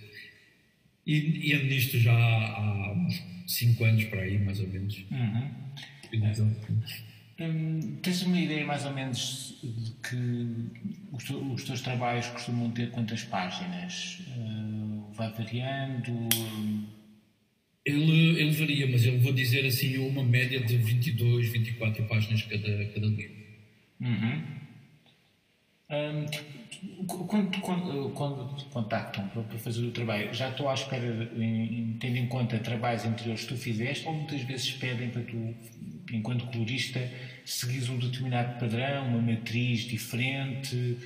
E, 1.07 1.49
e 1.49 1.53
ando 1.53 1.65
nisto 1.65 1.97
já 1.97 2.13
há 2.13 2.93
uns 2.93 3.21
5 3.47 3.83
anos 3.83 4.03
para 4.05 4.21
aí, 4.21 4.37
mais 4.37 4.59
ou 4.59 4.67
menos. 4.67 4.97
Uhum. 5.09 5.51
Então, 6.11 6.55
Hum, 7.39 7.97
tens 8.01 8.21
uma 8.21 8.39
ideia 8.39 8.65
mais 8.65 8.85
ou 8.85 8.93
menos 8.93 9.57
de 9.63 9.91
que 10.07 10.15
os, 11.11 11.29
os 11.29 11.63
teus 11.63 11.81
trabalhos 11.81 12.27
costumam 12.27 12.69
ter 12.71 12.91
quantas 12.91 13.23
páginas? 13.23 14.19
Uh, 14.37 15.11
vai 15.13 15.31
variando? 15.33 16.29
Ele, 17.85 18.39
ele 18.41 18.51
varia, 18.51 18.87
mas 18.87 19.05
eu 19.05 19.19
vou 19.19 19.33
dizer 19.33 19.65
assim 19.65 19.97
uma 19.97 20.23
média 20.23 20.59
de 20.59 20.77
22, 20.77 21.49
24 21.49 22.05
páginas 22.05 22.41
cada, 22.43 22.85
cada 22.85 23.07
livro. 23.07 23.43
Uhum. 23.99 24.41
Um, 25.89 26.25
quando, 27.27 27.61
quando, 27.61 28.09
quando 28.11 28.55
te 28.55 28.65
contactam 28.65 29.27
para, 29.27 29.43
fazer 29.59 29.85
o 29.85 29.91
trabalho, 29.91 30.33
já 30.33 30.49
estou 30.49 30.69
à 30.69 30.73
espera, 30.73 31.31
em, 31.35 31.97
tendo 31.99 32.17
em 32.17 32.27
conta 32.27 32.57
trabalhos 32.59 33.05
anteriores 33.05 33.43
que 33.43 33.49
tu 33.49 33.57
fizeste, 33.57 34.05
ou 34.07 34.13
muitas 34.13 34.41
vezes 34.41 34.71
pedem 34.71 35.09
para 35.09 35.21
tu, 35.21 35.55
enquanto 36.11 36.45
colorista, 36.47 36.99
seguires 37.45 37.89
um 37.89 37.97
determinado 37.97 38.59
padrão, 38.59 39.07
uma 39.07 39.21
matriz 39.21 39.81
diferente? 39.81 40.97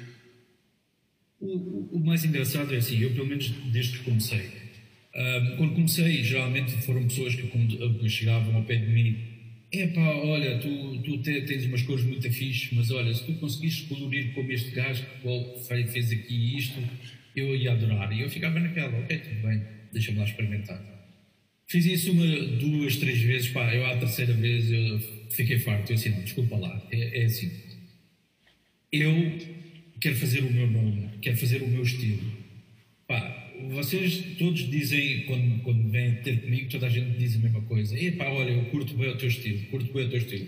O, 1.40 1.98
o 1.98 2.00
mais 2.06 2.24
engraçado 2.26 2.74
é 2.74 2.78
assim, 2.78 3.00
eu 3.00 3.14
pelo 3.14 3.28
menos 3.28 3.50
desde 3.72 4.00
que 4.00 4.06
comecei, 4.06 4.67
um, 5.18 5.56
quando 5.58 5.74
comecei, 5.74 6.24
geralmente 6.24 6.72
foram 6.84 7.04
pessoas 7.08 7.36
que, 7.36 7.48
que 7.48 8.10
chegavam 8.10 8.56
ao 8.56 8.64
pé 8.64 8.76
de 8.76 8.88
mim 8.88 9.38
Epá, 9.72 10.16
olha, 10.16 10.60
tu, 10.60 11.02
tu 11.02 11.18
tens 11.22 11.66
umas 11.66 11.82
cores 11.82 12.06
muito 12.06 12.32
fixe, 12.32 12.74
mas 12.74 12.90
olha, 12.90 13.14
se 13.14 13.26
tu 13.26 13.34
conseguisses 13.34 13.82
colorir 13.82 14.34
como 14.34 14.50
este 14.50 14.72
gajo 14.72 15.06
que 15.22 15.88
fez 15.92 16.12
aqui 16.12 16.58
isto, 16.58 16.82
eu 17.36 17.54
ia 17.54 17.74
adorar. 17.74 18.12
E 18.14 18.22
eu 18.22 18.30
ficava 18.30 18.60
naquela, 18.60 18.98
ok, 18.98 19.18
tudo 19.18 19.42
bem, 19.46 19.62
deixa-me 19.92 20.20
lá 20.20 20.24
experimentar. 20.24 20.82
Fiz 21.68 21.86
isso 21.86 22.14
uma, 22.14 22.26
duas, 22.60 22.96
três 22.96 23.20
vezes, 23.22 23.50
pá, 23.50 23.74
eu 23.76 23.86
à 23.86 23.98
terceira 23.98 24.34
vez 24.34 24.72
eu 24.72 25.00
fiquei 25.32 25.60
farto. 25.60 25.92
Eu 25.92 25.96
assim, 25.98 26.10
não, 26.12 26.22
desculpa 26.22 26.56
lá, 26.56 26.88
é, 26.90 27.24
é 27.24 27.26
assim. 27.26 27.52
Eu 28.90 29.38
quero 30.00 30.16
fazer 30.16 30.46
o 30.46 30.54
meu 30.54 30.72
nome, 30.72 31.10
quero 31.22 31.36
fazer 31.36 31.62
o 31.62 31.68
meu 31.68 31.84
estilo. 31.84 32.24
Vocês 33.70 34.36
todos 34.38 34.70
dizem, 34.70 35.22
quando, 35.26 35.62
quando 35.64 35.90
vêm 35.90 36.16
ter 36.16 36.42
comigo, 36.42 36.70
toda 36.70 36.88
a 36.88 36.90
gente 36.90 37.18
diz 37.18 37.36
a 37.36 37.40
mesma 37.40 37.62
coisa. 37.62 38.00
Epá, 38.00 38.26
olha, 38.30 38.52
eu 38.52 38.66
curto 38.66 38.94
bem 38.96 39.10
o 39.10 39.18
teu 39.18 39.28
estilo, 39.28 39.60
curto 39.68 39.92
bem 39.94 40.06
o 40.06 40.10
teu 40.10 40.20
estilo. 40.20 40.48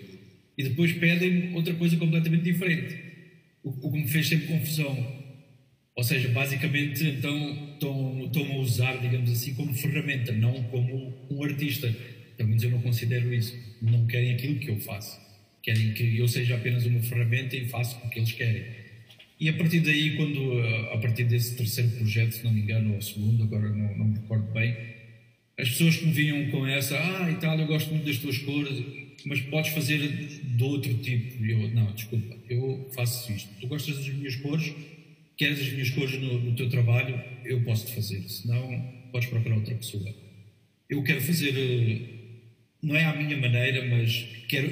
E 0.58 0.64
depois 0.64 0.94
pedem-me 0.94 1.56
outra 1.56 1.74
coisa 1.74 1.98
completamente 1.98 2.44
diferente. 2.44 2.96
O, 3.64 3.70
o, 3.70 3.92
que 3.92 4.00
me 4.00 4.08
fez 4.08 4.28
sempre 4.28 4.48
confusão. 4.48 5.20
Ou 5.96 6.04
seja, 6.04 6.30
basicamente, 6.30 7.04
então, 7.04 7.74
estão, 7.74 8.26
estão 8.26 8.52
a 8.52 8.58
usar, 8.58 8.98
digamos 8.98 9.32
assim, 9.32 9.54
como 9.54 9.74
ferramenta, 9.74 10.32
não 10.32 10.64
como 10.64 11.14
um 11.30 11.44
artista. 11.44 11.94
Pelo 12.38 12.50
menos 12.50 12.64
eu 12.64 12.72
não 12.72 12.82
considero 12.82 13.34
isso. 13.34 13.58
Não 13.82 14.06
querem 14.06 14.34
aquilo 14.34 14.60
que 14.60 14.70
eu 14.70 14.80
faço. 14.80 15.20
Querem 15.62 15.94
que 15.94 16.18
eu 16.18 16.28
seja 16.28 16.56
apenas 16.56 16.86
uma 16.86 17.02
ferramenta 17.02 17.56
e 17.56 17.66
faço 17.66 17.98
o 18.06 18.10
que 18.10 18.20
eles 18.20 18.32
querem. 18.32 18.64
E 19.40 19.48
a 19.48 19.54
partir 19.54 19.80
daí, 19.80 20.18
quando 20.18 20.60
a 20.92 20.98
partir 20.98 21.24
desse 21.24 21.56
terceiro 21.56 21.92
projeto, 21.92 22.34
se 22.34 22.44
não 22.44 22.52
me 22.52 22.60
engano, 22.60 22.96
ou 22.96 23.02
segundo, 23.02 23.44
agora 23.44 23.70
não, 23.70 23.98
não 23.98 24.06
me 24.06 24.16
recordo 24.16 24.52
bem, 24.52 24.76
as 25.58 25.70
pessoas 25.70 25.96
que 25.96 26.08
me 26.08 26.12
vinham 26.12 26.52
com 26.52 26.68
essa, 26.68 26.98
ah, 26.98 27.32
e 27.32 27.36
tal, 27.36 27.58
eu 27.58 27.66
gosto 27.68 27.90
muito 27.90 28.06
das 28.06 28.18
tuas 28.18 28.38
cores, 28.40 28.84
mas 29.26 29.40
podes 29.42 29.72
fazer 29.72 30.00
de 30.00 30.64
outro 30.64 30.94
tipo. 30.96 31.44
E 31.44 31.52
eu, 31.52 31.70
não, 31.74 31.94
desculpa, 31.94 32.36
eu 32.50 32.90
faço 32.94 33.32
isto. 33.32 33.50
Tu 33.62 33.68
gostas 33.68 33.96
das 33.98 34.10
minhas 34.10 34.36
cores, 34.38 34.74
queres 35.38 35.60
as 35.62 35.72
minhas 35.72 35.90
cores 35.92 36.20
no, 36.20 36.40
no 36.40 36.56
teu 36.56 36.70
trabalho, 36.70 37.22
eu 37.46 37.62
posso 37.62 37.86
te 37.88 37.96
fazer. 37.96 38.22
Senão, 38.28 38.94
podes 39.12 39.30
procurar 39.30 39.56
outra 39.56 39.76
pessoa. 39.76 40.14
Eu 40.90 41.02
quero 41.04 41.22
fazer, 41.22 41.54
eh, 41.56 42.02
não 42.82 42.96
é 42.96 43.06
à 43.06 43.16
minha 43.16 43.38
maneira, 43.38 43.86
mas 43.88 44.28
quero, 44.50 44.70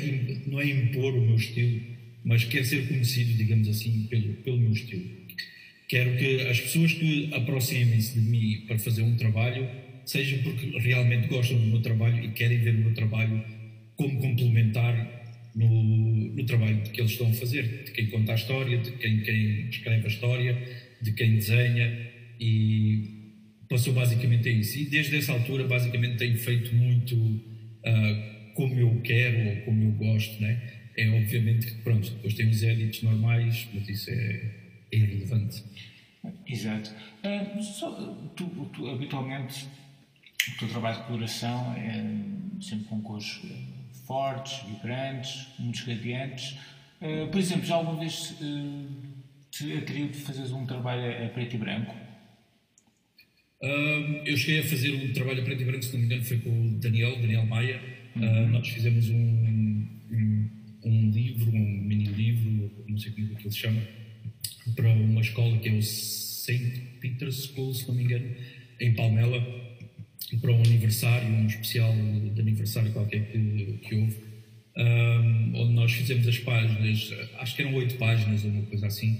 não 0.47 0.59
é 0.59 0.65
impor 0.65 1.13
o 1.13 1.21
meu 1.21 1.35
estilo 1.37 1.96
mas 2.27 2.43
quero 2.43 2.65
ser 2.65 2.85
conhecido, 2.89 3.37
digamos 3.37 3.69
assim, 3.69 4.05
pelo, 4.09 4.33
pelo 4.33 4.57
meu 4.57 4.73
estilo. 4.73 5.05
Quero 5.87 6.17
que 6.17 6.41
as 6.41 6.59
pessoas 6.59 6.91
que 6.91 7.29
aproximem-se 7.33 8.19
de 8.19 8.29
mim 8.29 8.65
para 8.67 8.77
fazer 8.77 9.01
um 9.01 9.15
trabalho 9.15 9.65
sejam 10.05 10.39
porque 10.39 10.77
realmente 10.77 11.27
gostam 11.27 11.57
do 11.57 11.67
meu 11.67 11.81
trabalho 11.81 12.21
e 12.25 12.31
querem 12.31 12.59
ver 12.59 12.75
o 12.75 12.79
meu 12.79 12.93
trabalho 12.93 13.41
como 13.95 14.19
complementar 14.19 15.49
no, 15.55 16.33
no 16.33 16.45
trabalho 16.45 16.81
que 16.81 16.99
eles 16.99 17.11
estão 17.11 17.29
a 17.29 17.33
fazer, 17.33 17.85
de 17.85 17.91
quem 17.91 18.07
conta 18.07 18.33
a 18.33 18.35
história, 18.35 18.77
de 18.77 18.91
quem, 18.91 19.21
quem 19.21 19.69
escreve 19.69 20.03
a 20.03 20.07
história, 20.09 20.57
de 21.01 21.13
quem 21.13 21.35
desenha 21.35 22.09
e 22.41 23.31
passou 23.69 23.93
basicamente 23.93 24.49
a 24.49 24.51
isso. 24.51 24.77
E 24.77 24.85
desde 24.85 25.15
essa 25.15 25.31
altura, 25.31 25.65
basicamente, 25.65 26.17
tenho 26.17 26.37
feito 26.37 26.75
muito 26.75 27.15
uh, 27.15 28.53
como 28.53 28.77
eu 28.77 28.99
quero 29.01 29.47
ou 29.47 29.55
como 29.61 29.83
eu 29.83 29.91
gosto, 29.91 30.41
né? 30.41 30.76
É 30.97 31.07
obviamente 31.09 31.67
que, 31.67 31.81
pronto, 31.83 32.09
depois 32.09 32.33
temos 32.33 32.63
edits 32.63 33.03
normais, 33.03 33.67
mas 33.71 33.87
isso 33.87 34.09
é, 34.09 34.51
é 34.91 34.97
irrelevante. 34.97 35.63
Exato. 36.47 36.91
Uh, 37.23 37.61
só, 37.61 37.91
tu, 38.35 38.47
tu, 38.73 38.89
habitualmente, 38.89 39.67
o 40.55 40.57
teu 40.57 40.67
trabalho 40.67 40.97
de 40.97 41.03
coloração 41.03 41.73
é 41.73 42.03
sempre 42.59 42.85
com 42.85 42.99
cores 43.01 43.41
fortes, 44.07 44.67
vibrantes, 44.67 45.47
muito 45.59 45.85
radiantes. 45.85 46.57
Uh, 46.99 47.27
por 47.29 47.39
exemplo, 47.39 47.65
já 47.65 47.75
alguma 47.75 47.99
vez 47.99 48.31
uh, 48.41 48.87
te 49.51 49.73
atraiu 49.73 50.07
de 50.07 50.17
fazeres 50.17 50.51
um 50.51 50.65
trabalho 50.65 51.25
a, 51.25 51.29
preto 51.29 51.55
e 51.55 51.59
branco? 51.59 51.95
eu 53.59 54.37
cheguei 54.37 54.59
a 54.59 54.63
fazer 54.63 54.93
um 54.93 55.11
trabalho 55.13 55.41
a 55.41 55.43
preto 55.43 55.63
e 55.63 55.65
branco, 55.65 55.83
se 55.83 55.91
não 55.93 55.99
me 55.99 56.05
engano, 56.05 56.23
foi 56.23 56.37
com 56.37 56.49
o 56.49 56.79
Daniel, 56.79 57.15
Daniel 57.19 57.45
Maia. 57.45 57.81
Uhum. 58.15 58.49
nós 58.49 58.67
fizemos 58.67 59.09
um, 59.09 59.15
um 60.11 60.56
um 60.87 61.11
livro, 61.11 61.51
um 61.51 61.81
mini-livro, 61.83 62.71
não 62.87 62.97
sei 62.97 63.11
como 63.11 63.33
é 63.33 63.35
que 63.35 63.43
ele 63.43 63.51
se 63.51 63.57
chama, 63.57 63.81
para 64.75 64.89
uma 64.89 65.21
escola 65.21 65.57
que 65.57 65.69
é 65.69 65.73
o 65.73 65.81
St. 65.81 66.81
Peter's 67.01 67.45
School, 67.45 67.73
se 67.73 67.87
não 67.87 67.95
me 67.95 68.03
engano, 68.03 68.35
em 68.79 68.93
Palmela, 68.93 69.39
para 70.41 70.51
um 70.51 70.61
aniversário, 70.61 71.29
um 71.29 71.47
especial 71.47 71.93
de 72.33 72.39
aniversário 72.39 72.91
qualquer 72.91 73.31
que, 73.31 73.79
que 73.81 73.95
houve, 73.95 74.17
um, 74.77 75.51
onde 75.55 75.73
nós 75.73 75.91
fizemos 75.91 76.27
as 76.27 76.37
páginas, 76.39 77.13
acho 77.39 77.55
que 77.55 77.61
eram 77.61 77.73
oito 77.75 77.95
páginas 77.95 78.43
ou 78.43 78.51
uma 78.51 78.63
coisa 78.63 78.87
assim. 78.87 79.13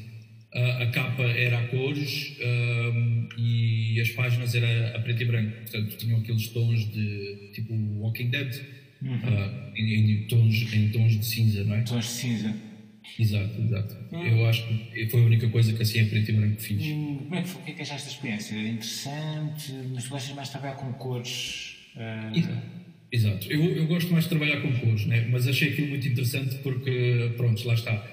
Uh, 0.54 0.84
a 0.84 0.86
capa 0.88 1.24
era 1.24 1.60
a 1.60 1.68
cores 1.68 2.38
um, 2.40 3.30
e 3.38 4.00
as 4.00 4.10
páginas 4.12 4.56
era 4.56 4.96
a 4.96 5.00
preto 5.02 5.24
e 5.24 5.26
branco, 5.26 5.58
portanto 5.62 5.98
tinham 5.98 6.20
aqueles 6.20 6.48
tons 6.50 6.92
de 6.92 7.52
tipo 7.54 7.74
Walking 7.74 8.30
Dead 8.30 8.56
uhum. 9.02 9.16
uh, 9.16 9.72
em, 9.76 10.12
em, 10.12 10.28
tons, 10.28 10.74
em 10.74 10.90
tons 10.90 11.18
de 11.18 11.26
cinza, 11.26 11.64
não 11.64 11.76
é? 11.76 11.82
Tons 11.82 12.06
de 12.06 12.12
cinza. 12.12 12.56
Exato, 13.20 13.62
exato. 13.62 13.96
Uhum. 14.12 14.24
Eu 14.24 14.46
acho 14.48 14.68
que 14.68 15.08
foi 15.08 15.22
a 15.22 15.26
única 15.26 15.48
coisa 15.50 15.74
que 15.74 15.82
assim 15.82 16.02
a 16.02 16.06
preto 16.06 16.30
e 16.30 16.34
branco 16.34 16.62
fiz. 16.62 16.84
Hum, 16.84 17.18
como 17.24 17.36
é 17.36 17.42
que 17.42 17.48
foi? 17.48 17.62
O 17.62 17.66
que 17.66 17.72
é 17.72 17.74
que 17.74 17.82
achaste 17.82 18.08
da 18.08 18.14
experiência? 18.14 18.56
Interessante, 18.56 19.74
mas 19.94 20.04
tu 20.04 20.10
gostas 20.10 20.36
mais 20.36 20.48
de 20.48 20.52
trabalhar 20.52 20.76
com 20.76 20.94
cores? 20.94 21.78
Uh... 21.96 22.78
Exato, 23.10 23.50
eu, 23.50 23.64
eu 23.64 23.88
gosto 23.88 24.12
mais 24.12 24.26
de 24.26 24.30
trabalhar 24.32 24.62
com 24.62 24.72
cores, 24.80 25.06
né? 25.06 25.26
mas 25.32 25.48
achei 25.48 25.70
aquilo 25.70 25.88
muito 25.88 26.08
interessante 26.08 26.56
porque, 26.58 27.32
pronto, 27.38 27.66
lá 27.66 27.74
está. 27.74 28.06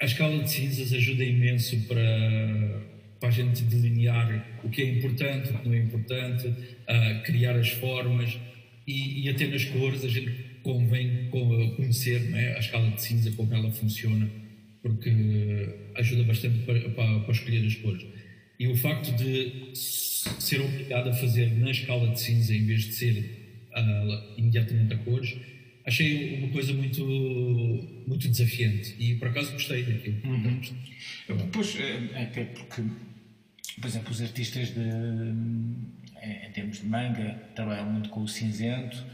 A 0.00 0.04
escala 0.04 0.42
de 0.44 0.48
cinzas 0.48 0.92
ajuda 0.92 1.24
imenso 1.24 1.76
para, 1.88 2.80
para 3.18 3.30
a 3.30 3.32
gente 3.32 3.64
delinear 3.64 4.46
o 4.62 4.70
que 4.70 4.82
é 4.82 4.90
importante, 4.92 5.50
o 5.50 5.58
que 5.58 5.68
não 5.68 5.74
é 5.74 5.78
importante, 5.78 6.46
uh, 6.46 7.22
criar 7.24 7.56
as 7.56 7.68
formas 7.68 8.38
e, 8.88 9.24
e 9.24 9.28
até 9.28 9.46
nas 9.46 9.66
cores 9.66 10.02
a 10.02 10.08
gente 10.08 10.32
convém 10.62 11.28
conhecer 11.30 12.34
é? 12.34 12.56
a 12.56 12.58
escala 12.58 12.90
de 12.90 13.02
cinza, 13.02 13.30
como 13.32 13.54
ela 13.54 13.70
funciona, 13.70 14.28
porque 14.82 15.10
ajuda 15.94 16.24
bastante 16.24 16.60
para, 16.64 16.80
para, 16.90 17.20
para 17.20 17.32
escolher 17.32 17.66
as 17.66 17.74
cores. 17.76 18.06
E 18.58 18.66
o 18.66 18.74
facto 18.74 19.14
de 19.14 19.72
ser 19.74 20.60
obrigado 20.62 21.10
a 21.10 21.12
fazer 21.12 21.54
na 21.58 21.70
escala 21.70 22.08
de 22.08 22.18
cinza 22.18 22.54
em 22.54 22.64
vez 22.64 22.84
de 22.84 22.92
ser 22.92 23.68
uh, 23.76 24.38
imediatamente 24.38 24.94
a 24.94 24.96
cores, 24.98 25.36
achei 25.86 26.38
uma 26.38 26.48
coisa 26.48 26.72
muito, 26.72 27.04
muito 28.06 28.26
desafiante 28.26 28.94
e 28.98 29.16
por 29.16 29.28
acaso 29.28 29.52
gostei 29.52 29.82
daquilo. 29.82 30.16
Uhum. 30.24 30.60
Pois, 31.52 31.78
é, 31.78 32.22
até 32.22 32.44
porque, 32.44 32.82
por 33.80 33.86
exemplo, 33.86 34.10
os 34.10 34.22
artistas 34.22 34.68
de, 34.70 34.80
em 36.22 36.50
termos 36.52 36.78
de 36.78 36.86
manga 36.86 37.38
trabalham 37.54 37.86
muito 37.86 38.08
com 38.08 38.20
o 38.22 38.28
cinzento 38.28 39.04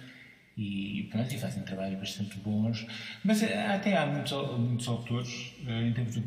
e, 0.57 1.09
pronto, 1.11 1.35
e 1.35 1.39
fazem 1.39 1.63
trabalhos 1.65 1.99
bastante 1.99 2.39
bons, 2.39 2.87
mas 3.25 3.43
eh, 3.43 3.67
até 3.67 3.97
há 3.97 4.07
muitos, 4.07 4.33
muitos 4.59 4.87
autores, 4.87 5.53
eh, 5.67 5.89
em 5.89 5.93
termos 5.93 6.15
de, 6.15 6.21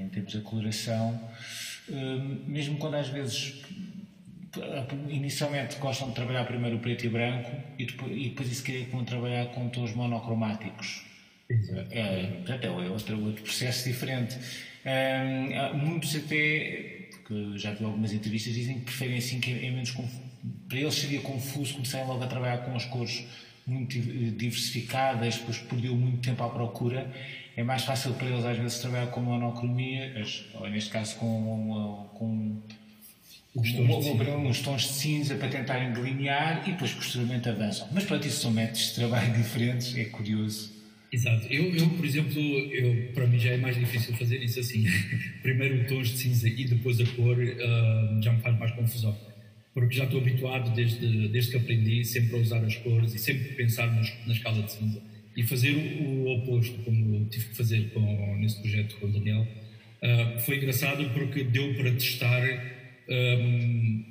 em 0.00 0.08
termos 0.08 0.32
de 0.32 0.40
coloração, 0.40 1.20
eh, 1.90 2.16
mesmo 2.46 2.78
quando 2.78 2.94
às 2.94 3.08
vezes 3.08 3.62
inicialmente 5.08 5.76
gostam 5.76 6.08
de 6.08 6.14
trabalhar 6.14 6.44
primeiro 6.44 6.76
o 6.76 6.78
preto 6.78 7.04
e 7.04 7.08
branco 7.08 7.50
e 7.78 7.86
depois, 7.86 8.12
e 8.12 8.28
depois 8.28 8.50
isso 8.50 8.62
quer 8.62 8.86
vão 8.86 9.04
trabalhar 9.04 9.46
com 9.46 9.68
tons 9.68 9.92
monocromáticos. 9.94 11.04
Exato. 11.50 11.88
É, 11.90 12.26
portanto, 12.38 12.64
é 12.64 12.70
outro, 12.88 13.22
outro 13.22 13.42
processo 13.42 13.86
diferente. 13.86 14.38
Muitos 15.74 16.14
até, 16.14 17.08
porque 17.10 17.58
já 17.58 17.72
vi 17.74 17.84
algumas 17.84 18.12
entrevistas, 18.12 18.54
dizem 18.54 18.78
que 18.78 18.84
preferem 18.84 19.18
assim 19.18 19.40
que 19.40 19.50
é 19.50 19.70
menos 19.70 19.90
para 20.68 20.78
eles 20.78 20.94
seria 20.94 21.20
confuso 21.20 21.74
começarem 21.74 22.06
logo 22.06 22.22
a 22.22 22.26
trabalhar 22.26 22.58
com 22.58 22.74
as 22.76 22.84
cores 22.84 23.24
muito 23.66 23.98
diversificadas, 23.98 25.36
depois 25.36 25.58
perdeu 25.58 25.94
muito 25.96 26.18
tempo 26.18 26.42
à 26.42 26.48
procura. 26.48 27.10
É 27.56 27.62
mais 27.62 27.84
fácil 27.84 28.12
para 28.14 28.28
eles 28.28 28.44
às 28.44 28.58
vezes 28.58 28.78
trabalhar 28.78 29.06
com 29.06 29.20
monocromia, 29.20 30.12
ou 30.54 30.68
neste 30.68 30.90
caso 30.90 31.16
com, 31.16 32.10
com 32.14 32.60
uns 33.56 33.72
tons, 33.72 34.06
uns 34.06 34.60
tons 34.60 34.82
de 34.82 34.88
cinza 34.88 35.34
para 35.36 35.48
tentarem 35.48 35.92
delinear 35.92 36.68
e 36.68 36.72
depois 36.72 36.92
posteriormente 36.92 37.48
avançam. 37.48 37.88
Mas 37.92 38.04
pronto, 38.04 38.26
isso 38.26 38.40
são 38.40 38.50
métodos 38.50 38.88
de 38.88 38.94
trabalho 38.96 39.32
diferentes, 39.38 39.96
é 39.96 40.04
curioso. 40.04 40.74
Exato. 41.12 41.46
Eu, 41.46 41.72
eu, 41.76 41.88
por 41.90 42.04
exemplo, 42.04 42.40
eu, 42.40 43.12
para 43.12 43.24
mim 43.28 43.38
já 43.38 43.50
é 43.50 43.56
mais 43.56 43.76
difícil 43.76 44.14
fazer 44.16 44.42
isso 44.42 44.58
assim. 44.58 44.84
Primeiro 45.42 45.86
tons 45.86 46.08
de 46.08 46.18
cinza 46.18 46.48
e 46.48 46.64
depois 46.64 47.00
a 47.00 47.06
cor 47.06 47.38
uh, 47.38 48.20
já 48.22 48.32
me 48.32 48.40
faz 48.40 48.58
mais 48.58 48.72
confusão. 48.72 49.16
Porque 49.74 49.96
já 49.96 50.04
estou 50.04 50.20
habituado 50.20 50.72
desde, 50.74 51.28
desde 51.28 51.50
que 51.50 51.56
aprendi 51.56 52.04
sempre 52.04 52.36
a 52.36 52.38
usar 52.38 52.64
as 52.64 52.76
cores 52.76 53.12
e 53.12 53.18
sempre 53.18 53.54
pensar 53.54 53.92
nas, 53.92 54.10
na 54.24 54.32
escala 54.32 54.62
de 54.62 54.72
cinza. 54.72 55.02
E 55.36 55.42
fazer 55.42 55.72
o, 55.74 56.04
o 56.04 56.38
oposto, 56.38 56.78
como 56.84 57.24
tive 57.26 57.48
que 57.48 57.56
fazer 57.56 57.90
com, 57.90 58.36
nesse 58.38 58.60
projeto 58.60 58.94
com 58.96 59.06
o 59.06 59.12
Daniel, 59.12 59.42
uh, 59.42 60.40
foi 60.40 60.58
engraçado 60.58 61.10
porque 61.10 61.42
deu 61.42 61.74
para 61.74 61.90
testar 61.90 62.42
um, 63.08 64.04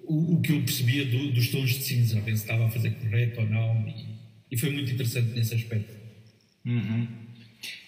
o, 0.00 0.36
o, 0.36 0.40
que 0.40 0.52
eu 0.52 0.60
percebia 0.62 1.04
do, 1.04 1.30
dos 1.32 1.48
tons 1.48 1.70
de 1.70 1.82
cinza, 1.82 2.20
ver 2.20 2.36
se 2.36 2.42
estava 2.42 2.66
a 2.66 2.70
fazer 2.70 2.90
correto 2.92 3.40
ou 3.40 3.50
não, 3.50 3.86
e, 3.86 4.06
e 4.50 4.56
foi 4.56 4.70
muito 4.70 4.90
interessante 4.90 5.36
nesse 5.36 5.54
aspecto. 5.54 5.94
Uhum. 6.64 7.06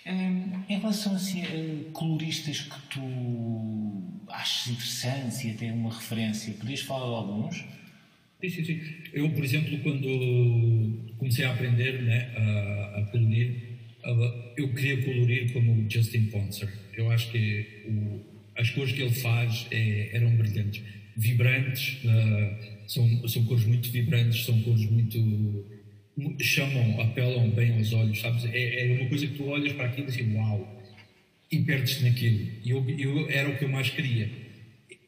Em 0.07 0.79
relação 0.79 1.15
assim, 1.15 1.43
a 1.43 1.93
coloristas 1.93 2.61
que 2.61 2.81
tu 2.91 4.03
achas 4.29 4.73
interessantes 4.73 5.45
e 5.45 5.51
até 5.51 5.73
uma 5.73 5.93
referência, 5.93 6.53
podias 6.55 6.81
falar 6.81 7.07
de 7.07 7.15
alguns? 7.15 7.65
Sim, 8.41 8.49
sim, 8.49 8.65
sim. 8.65 8.81
Eu, 9.13 9.31
por 9.31 9.45
exemplo, 9.45 9.79
quando 9.81 11.15
comecei 11.19 11.45
a 11.45 11.53
aprender 11.53 12.03
né, 12.03 12.33
a, 12.37 13.01
a 13.01 13.07
colorir, 13.07 13.71
eu 14.57 14.73
queria 14.75 15.03
colorir 15.03 15.53
como 15.53 15.89
Justin 15.89 16.27
Ponser. 16.27 16.69
Eu 16.97 17.11
acho 17.11 17.31
que 17.31 17.85
o, 17.87 18.21
as 18.57 18.71
cores 18.71 18.93
que 18.93 19.03
ele 19.03 19.15
faz 19.15 19.67
é, 19.71 20.11
eram 20.17 20.35
brilhantes, 20.37 20.83
vibrantes, 21.17 22.03
uh, 22.05 22.89
são, 22.89 23.29
são 23.29 23.45
cores 23.45 23.65
muito 23.65 23.91
vibrantes, 23.91 24.45
são 24.45 24.61
cores 24.63 24.89
muito. 24.91 25.19
Chamam, 26.41 27.01
apelam 27.01 27.51
bem 27.51 27.73
aos 27.77 27.93
olhos, 27.93 28.21
sabes? 28.21 28.45
É, 28.47 28.87
é 28.87 29.01
uma 29.01 29.09
coisa 29.09 29.27
que 29.27 29.35
tu 29.35 29.45
olhas 29.47 29.73
para 29.73 29.87
aquilo 29.87 30.09
e 30.09 30.11
dizes, 30.11 30.35
uau, 30.35 30.81
e 31.51 31.59
perdes-te 31.61 32.05
naquilo. 32.05 32.49
E 32.65 32.71
eu, 32.71 32.89
eu, 32.99 33.31
era 33.31 33.49
o 33.49 33.59
que 33.59 33.65
eu 33.65 33.69
mais 33.69 33.91
queria. 33.91 34.31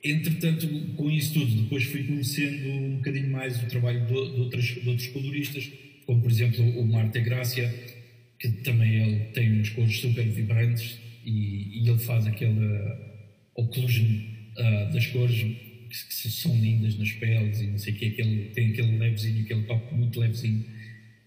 Entretanto, 0.04 0.68
com 0.96 1.10
isso 1.10 1.34
tudo, 1.34 1.62
depois 1.62 1.84
fui 1.84 2.02
conhecendo 2.02 2.68
um 2.68 2.96
bocadinho 2.96 3.30
mais 3.30 3.62
o 3.62 3.66
trabalho 3.66 4.00
de, 4.00 4.12
de, 4.12 4.40
outros, 4.40 4.64
de 4.64 4.88
outros 4.88 5.06
coloristas, 5.08 5.70
como 6.06 6.20
por 6.20 6.30
exemplo 6.30 6.64
o 6.80 6.84
Marte 6.84 7.20
Grácia, 7.20 7.72
que 8.38 8.48
também 8.62 9.00
ele 9.00 9.18
tem 9.26 9.52
umas 9.52 9.68
cores 9.70 9.96
super 9.98 10.24
vibrantes 10.24 10.98
e, 11.24 11.78
e 11.78 11.88
ele 11.88 11.98
faz 11.98 12.26
aquela 12.26 13.12
occlusion 13.54 14.08
uh, 14.56 14.92
das 14.92 15.06
cores 15.06 15.36
que, 15.38 16.06
que, 16.08 16.30
são 16.30 16.52
lindas 16.58 16.98
nas 16.98 17.12
peles 17.12 17.60
e 17.60 17.66
não 17.68 17.78
sei 17.78 17.92
o 17.92 17.96
que, 17.96 18.06
aquele, 18.06 18.46
tem 18.46 18.70
aquele 18.70 18.98
levezinho, 18.98 19.44
aquele 19.44 19.62
toque 19.62 19.94
muito 19.94 20.18
levezinho. 20.18 20.64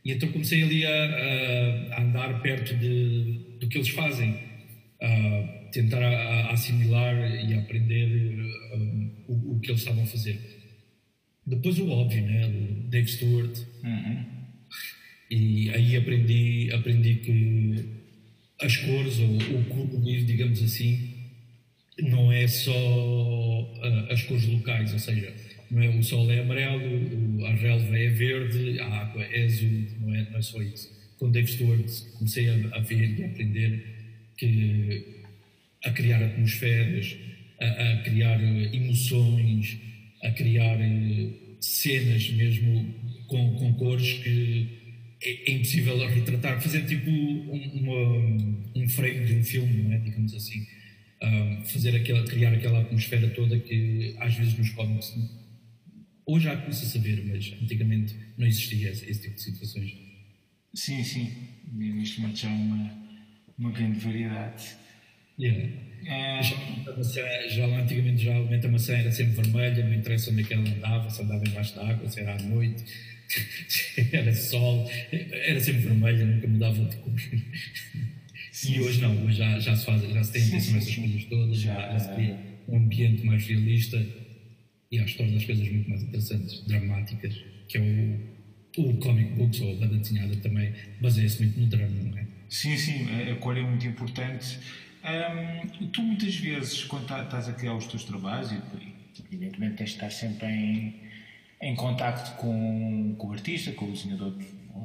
E 0.06 0.12
então 0.12 0.32
comecei 0.32 0.62
ali 0.62 0.86
a, 0.86 1.96
a 1.96 2.02
andar 2.04 2.40
perto 2.44 2.76
de, 2.76 3.58
do 3.60 3.68
que 3.68 3.80
eles 3.80 3.90
fazem, 3.90 4.40
a 5.02 5.70
tentar 5.72 6.02
a, 6.02 6.42
a 6.44 6.52
assimilar 6.52 7.16
e 7.44 7.56
a 7.56 7.60
aprender 7.60 8.40
um, 8.76 9.12
o, 9.28 9.56
o, 9.56 9.60
que 9.60 9.72
eles 9.72 9.82
estavam 9.82 10.04
a 10.04 10.08
fazer. 10.08 10.40
Depois 11.46 11.80
o 11.80 11.90
óbvio, 11.90 12.24
né? 12.24 12.46
o 12.46 12.90
Dave 12.90 13.08
Stewart. 13.08 13.58
Uhum. 13.84 14.26
E 15.32 15.72
aí 15.72 15.98
aprendi, 15.98 16.70
aprendi 16.72 17.16
que 17.16 17.86
as 18.62 18.78
cores, 18.78 19.20
ou 19.20 19.38
o 19.38 19.66
colorir, 19.66 20.24
digamos 20.24 20.62
assim, 20.62 21.14
não 21.98 22.32
é 22.32 22.48
só 22.48 22.72
uh, 22.72 24.12
as 24.12 24.22
cores 24.24 24.46
locais, 24.46 24.94
ou 24.94 25.00
seja, 25.00 25.34
é, 25.82 25.90
o 25.90 26.04
sol 26.04 26.32
é 26.32 26.40
amarelo, 26.40 27.46
a 27.46 27.52
relva 27.52 27.98
é 27.98 28.10
verde, 28.10 28.80
a 28.80 28.86
água 28.86 29.24
é 29.24 29.46
azul, 29.46 29.88
não 30.00 30.16
é, 30.16 30.30
não 30.30 30.38
é 30.38 30.42
só 30.42 30.62
isso. 30.62 30.90
Com 31.18 31.32
Dave 31.32 31.48
Stewart 31.48 31.86
comecei 32.18 32.50
a, 32.50 32.54
a 32.78 32.80
ver 32.80 33.20
e 33.20 33.24
a 33.24 33.28
aprender 33.28 33.96
que 34.38 35.24
a 35.84 35.92
criar 35.92 36.24
atmosferas, 36.24 37.16
a, 37.60 37.94
a 37.94 37.98
criar 38.04 38.42
emoções, 38.74 39.80
a 40.24 40.32
criar 40.32 40.80
eh, 40.82 41.30
cenas 41.62 42.30
mesmo 42.32 42.94
com, 43.28 43.56
com 43.56 43.74
cores 43.76 44.14
que 44.14 44.68
é, 45.24 45.52
é 45.52 45.56
impossível 45.56 45.98
retratar, 46.08 46.62
fazer 46.62 46.86
tipo 46.86 47.10
um, 47.10 47.72
uma, 47.74 48.84
um 48.84 48.90
frame 48.90 49.26
de 49.26 49.34
um 49.36 49.44
filme, 49.44 49.84
não 49.84 49.94
é? 49.94 49.98
digamos 50.00 50.34
assim 50.34 50.66
fazer 51.66 51.96
aquela, 51.96 52.24
criar 52.26 52.54
aquela 52.54 52.82
atmosfera 52.82 53.30
toda 53.30 53.58
que 53.60 54.16
às 54.20 54.36
vezes 54.36 54.58
nos 54.58 54.70
cómics 54.72 55.14
hoje 56.26 56.50
há 56.50 56.58
começa 56.58 56.86
a 56.86 56.90
saber, 56.90 57.24
mas 57.26 57.54
antigamente 57.62 58.16
não 58.38 58.46
existia 58.46 58.90
esse, 58.90 59.10
esse, 59.10 59.22
tipo 59.22 59.36
de 59.36 59.42
situações. 59.42 59.94
Sim, 60.74 61.04
sim. 61.04 61.32
Neste 61.72 62.22
momento 62.22 62.40
já 62.40 62.50
há 62.50 62.54
uma, 62.54 62.92
uma 63.58 63.72
grande 63.72 64.00
variedade. 64.00 64.64
Yeah. 65.40 65.70
É... 66.06 66.42
Já, 66.42 67.48
já, 67.50 67.66
lá 67.66 67.80
antigamente 67.80 68.24
já 68.24 68.38
a 68.38 68.68
maçã 68.70 68.94
era 68.94 69.12
sempre 69.12 69.42
vermelha, 69.42 69.86
não 69.86 69.94
interessa 69.94 70.32
onde 70.32 70.42
é 70.42 70.44
que 70.44 70.54
ela 70.54 70.68
andava, 70.68 71.10
se 71.10 71.22
andava 71.22 71.44
embaixo 71.48 71.76
da 71.76 71.88
água, 71.88 72.10
se 72.10 72.20
era 72.20 72.36
à 72.36 72.42
noite, 72.44 72.84
era 74.14 74.34
sol, 74.34 74.90
era 75.12 75.60
sempre 75.60 75.82
vermelha, 75.82 76.26
nunca 76.26 76.48
mudava 76.48 76.86
de 76.86 76.96
cor. 76.98 77.14
Sim, 78.52 78.76
e 78.76 78.80
hoje 78.82 79.02
não, 79.02 79.26
hoje 79.26 79.38
já, 79.38 79.60
já 79.60 79.76
se 79.76 79.86
faz, 79.86 80.02
já 80.02 80.24
se 80.24 80.32
tem 80.32 80.42
a 80.54 80.58
essas 80.58 80.96
coisas 80.96 81.26
todas, 81.26 81.60
já, 81.60 81.92
já 81.92 82.00
se 82.00 82.14
cria 82.14 82.40
um 82.68 82.78
ambiente 82.78 83.26
mais 83.26 83.46
realista 83.46 83.98
e 84.96 85.00
acho 85.00 85.14
que 85.14 85.18
torna 85.20 85.38
as 85.38 85.46
coisas 85.46 85.70
muito 85.70 85.90
mais 85.90 86.04
interessantes, 86.04 86.66
dramáticas, 86.68 87.36
que 87.68 87.78
é 87.78 87.82
o, 87.82 88.90
o 88.90 88.98
comic 88.98 89.34
books 89.34 89.62
ou 89.62 89.72
a 89.74 89.76
banda 89.76 89.98
desenhada 89.98 90.36
também 90.38 90.74
baseia-se 91.02 91.44
muito 91.44 91.60
no 91.60 91.68
drama, 91.68 92.04
não 92.04 92.18
é? 92.18 92.26
Sim, 92.50 92.78
sim, 92.78 93.08
a 93.32 93.36
cor 93.36 93.58
é 93.58 93.62
muito 93.62 93.86
importante. 93.86 94.60
tu 95.92 96.02
muitas 96.02 96.36
vezes, 96.36 96.84
quando 96.84 97.08
tá, 97.08 97.24
estás 97.24 97.50
a 97.50 97.54
criar 97.54 97.76
os 97.76 97.88
teus 97.88 98.04
trabalhos, 98.04 98.52
e 98.52 98.62
evidentemente 99.26 99.76
tens 99.76 99.90
de 99.90 99.96
estar 99.96 100.12
sempre 100.12 100.48
em, 100.48 101.02
em 101.62 101.76
contacto 101.76 102.38
com, 102.38 103.16
com 103.18 103.28
o 103.28 103.34
artista, 103.34 103.72
com 103.72 103.86
o 103.86 103.92
desenhador 103.92 104.36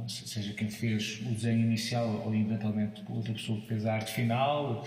seja 0.09 0.53
quem 0.53 0.69
fez 0.69 1.21
o 1.21 1.33
desenho 1.35 1.61
inicial 1.61 2.23
ou 2.25 2.35
eventualmente 2.35 3.03
outra 3.09 3.33
pessoa 3.33 3.61
que 3.61 3.69
fez 3.69 3.87
a 3.87 3.95
arte 3.95 4.13
final, 4.13 4.87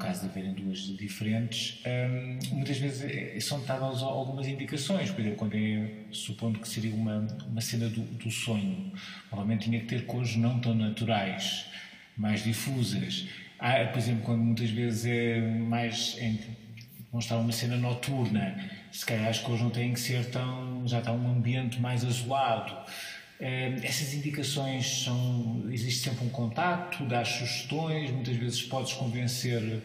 caso 0.00 0.22
de 0.22 0.26
haverem 0.28 0.52
duas 0.54 0.78
diferentes, 0.96 1.80
um, 1.86 2.56
muitas 2.56 2.78
vezes 2.78 3.02
é, 3.02 3.38
são 3.38 3.64
dadas 3.64 4.02
algumas 4.02 4.48
indicações, 4.48 5.10
por 5.10 5.20
exemplo, 5.20 5.38
quando 5.38 5.54
é, 5.54 5.90
supondo 6.10 6.58
que 6.58 6.68
seria 6.68 6.94
uma, 6.94 7.26
uma 7.46 7.60
cena 7.60 7.88
do, 7.88 8.00
do 8.00 8.30
sonho, 8.30 8.92
provavelmente 9.28 9.64
tinha 9.64 9.78
que 9.80 9.86
ter 9.86 10.06
cores 10.06 10.34
não 10.36 10.58
tão 10.58 10.74
naturais, 10.74 11.66
mais 12.16 12.42
difusas. 12.42 13.28
Há, 13.58 13.84
por 13.86 13.98
exemplo, 13.98 14.22
quando 14.22 14.40
muitas 14.40 14.70
vezes 14.70 15.04
é 15.06 15.40
mais 15.40 16.16
em, 16.18 16.40
mostrar 17.12 17.38
uma 17.38 17.52
cena 17.52 17.76
noturna, 17.76 18.58
se 18.90 19.04
calhar 19.04 19.28
as 19.28 19.38
cores 19.38 19.60
não 19.60 19.70
têm 19.70 19.92
que 19.92 20.00
ser 20.00 20.30
tão. 20.30 20.86
já 20.86 20.98
está 20.98 21.12
um 21.12 21.30
ambiente 21.30 21.80
mais 21.80 22.04
azulado. 22.04 22.74
Ehm, 23.40 23.82
essas 23.82 24.12
indicações 24.12 25.04
são. 25.04 25.66
Existe 25.72 26.04
sempre 26.04 26.26
um 26.26 26.28
contacto, 26.28 27.04
dás 27.06 27.28
sugestões, 27.28 28.10
muitas 28.10 28.36
vezes 28.36 28.62
podes 28.62 28.92
convencer 28.92 29.82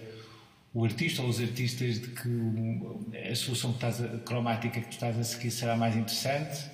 o 0.74 0.84
artista 0.84 1.22
ou 1.22 1.30
os 1.30 1.40
artistas 1.40 2.02
de 2.02 2.08
que 2.10 3.30
a 3.32 3.36
solução 3.36 3.72
que 3.72 3.78
estás 3.78 4.04
a, 4.04 4.18
cromática 4.20 4.82
que 4.82 4.88
tu 4.88 4.92
estás 4.92 5.18
a 5.18 5.24
seguir 5.24 5.52
será 5.52 5.78
mais 5.78 5.96
interessante. 5.96 6.66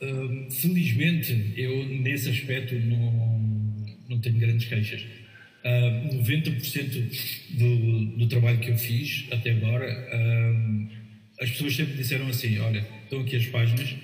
Uh, 0.00 0.48
felizmente, 0.52 1.52
eu 1.56 1.84
nesse 1.86 2.30
aspecto 2.30 2.76
não, 2.76 3.40
não 4.08 4.20
tenho 4.20 4.38
grandes 4.38 4.68
queixas. 4.68 5.02
Uh, 5.64 6.22
90% 6.22 7.48
do, 7.50 8.06
do 8.18 8.28
trabalho 8.28 8.60
que 8.60 8.70
eu 8.70 8.78
fiz 8.78 9.26
até 9.32 9.50
agora, 9.50 9.88
as 11.40 11.50
pessoas 11.50 11.74
sempre 11.74 11.96
disseram 11.96 12.28
assim: 12.28 12.56
olha, 12.60 12.86
estão 13.02 13.20
aqui 13.20 13.34
as 13.34 13.46
páginas. 13.46 13.96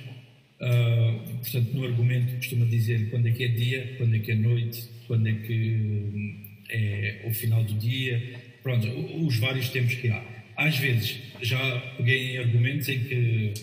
Portanto, 1.55 1.73
no 1.73 1.85
argumento 1.85 2.35
costuma 2.35 2.67
dizer 2.67 3.11
quando 3.11 3.29
é 3.29 3.31
que 3.31 3.45
é 3.45 3.49
dia, 3.49 3.95
quando 3.97 4.17
é 4.17 4.19
que 4.19 4.33
é 4.33 4.35
noite, 4.35 4.89
quando 5.07 5.29
é 5.29 5.33
que 5.35 6.35
é 6.69 7.23
o 7.27 7.33
final 7.33 7.63
do 7.63 7.75
dia, 7.75 8.41
pronto, 8.61 8.89
os 9.25 9.37
vários 9.37 9.69
tempos 9.69 9.95
que 9.95 10.09
há. 10.09 10.21
Às 10.57 10.77
vezes 10.79 11.21
já 11.41 11.79
peguei 11.97 12.33
em 12.33 12.39
argumentos 12.39 12.89
em 12.89 13.05
que 13.05 13.55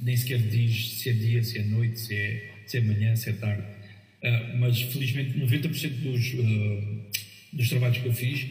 nem 0.00 0.16
sequer 0.16 0.38
diz 0.38 1.00
se 1.00 1.10
é 1.10 1.12
dia, 1.12 1.42
se 1.42 1.58
é 1.58 1.64
noite, 1.64 2.00
se 2.00 2.14
é, 2.14 2.50
se 2.64 2.78
é 2.78 2.80
manhã, 2.80 3.14
se 3.14 3.28
é 3.28 3.32
tarde. 3.34 3.62
Uh, 3.62 4.58
mas 4.58 4.80
felizmente 4.80 5.38
90% 5.38 5.88
dos, 6.00 6.32
uh, 6.32 7.10
dos 7.52 7.68
trabalhos 7.68 7.98
que 7.98 8.06
eu 8.06 8.14
fiz, 8.14 8.46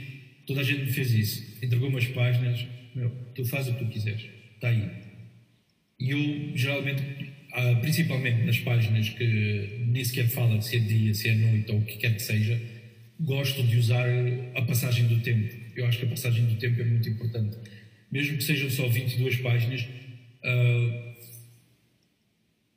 toda 0.45 0.61
a 0.61 0.63
gente 0.63 0.81
me 0.81 0.91
fez 0.91 1.11
isso. 1.13 1.65
Entregou 1.65 1.89
umas 1.89 2.05
páginas, 2.09 2.63
meu, 2.93 3.09
tu 3.33 3.43
fazes 3.45 3.73
o 3.73 3.75
que 3.75 3.85
tu 3.85 3.89
quiseres, 3.89 4.23
está 4.53 4.67
aí. 4.67 4.87
E 5.99 6.11
eu 6.11 6.55
geralmente, 6.55 7.01
uh, 7.53 7.79
principalmente 7.81 8.43
nas 8.45 8.59
páginas 8.59 9.09
que 9.09 9.85
nem 9.87 10.03
sequer 10.03 10.27
fala 10.27 10.61
se 10.61 10.77
é 10.77 10.79
dia, 10.79 11.13
se 11.13 11.29
é 11.29 11.35
noite 11.35 11.71
ou 11.71 11.79
o 11.79 11.85
que 11.85 11.97
quer 11.97 12.15
que 12.15 12.21
seja, 12.21 12.59
gosto 13.19 13.63
de 13.63 13.77
usar 13.77 14.07
a 14.55 14.61
passagem 14.63 15.07
do 15.07 15.19
tempo. 15.21 15.53
Eu 15.75 15.85
acho 15.85 15.99
que 15.99 16.05
a 16.05 16.09
passagem 16.09 16.45
do 16.45 16.55
tempo 16.55 16.81
é 16.81 16.85
muito 16.85 17.09
importante. 17.09 17.57
Mesmo 18.11 18.37
que 18.37 18.43
sejam 18.43 18.69
só 18.69 18.87
22 18.87 19.37
páginas, 19.37 19.81
uh, 19.81 21.13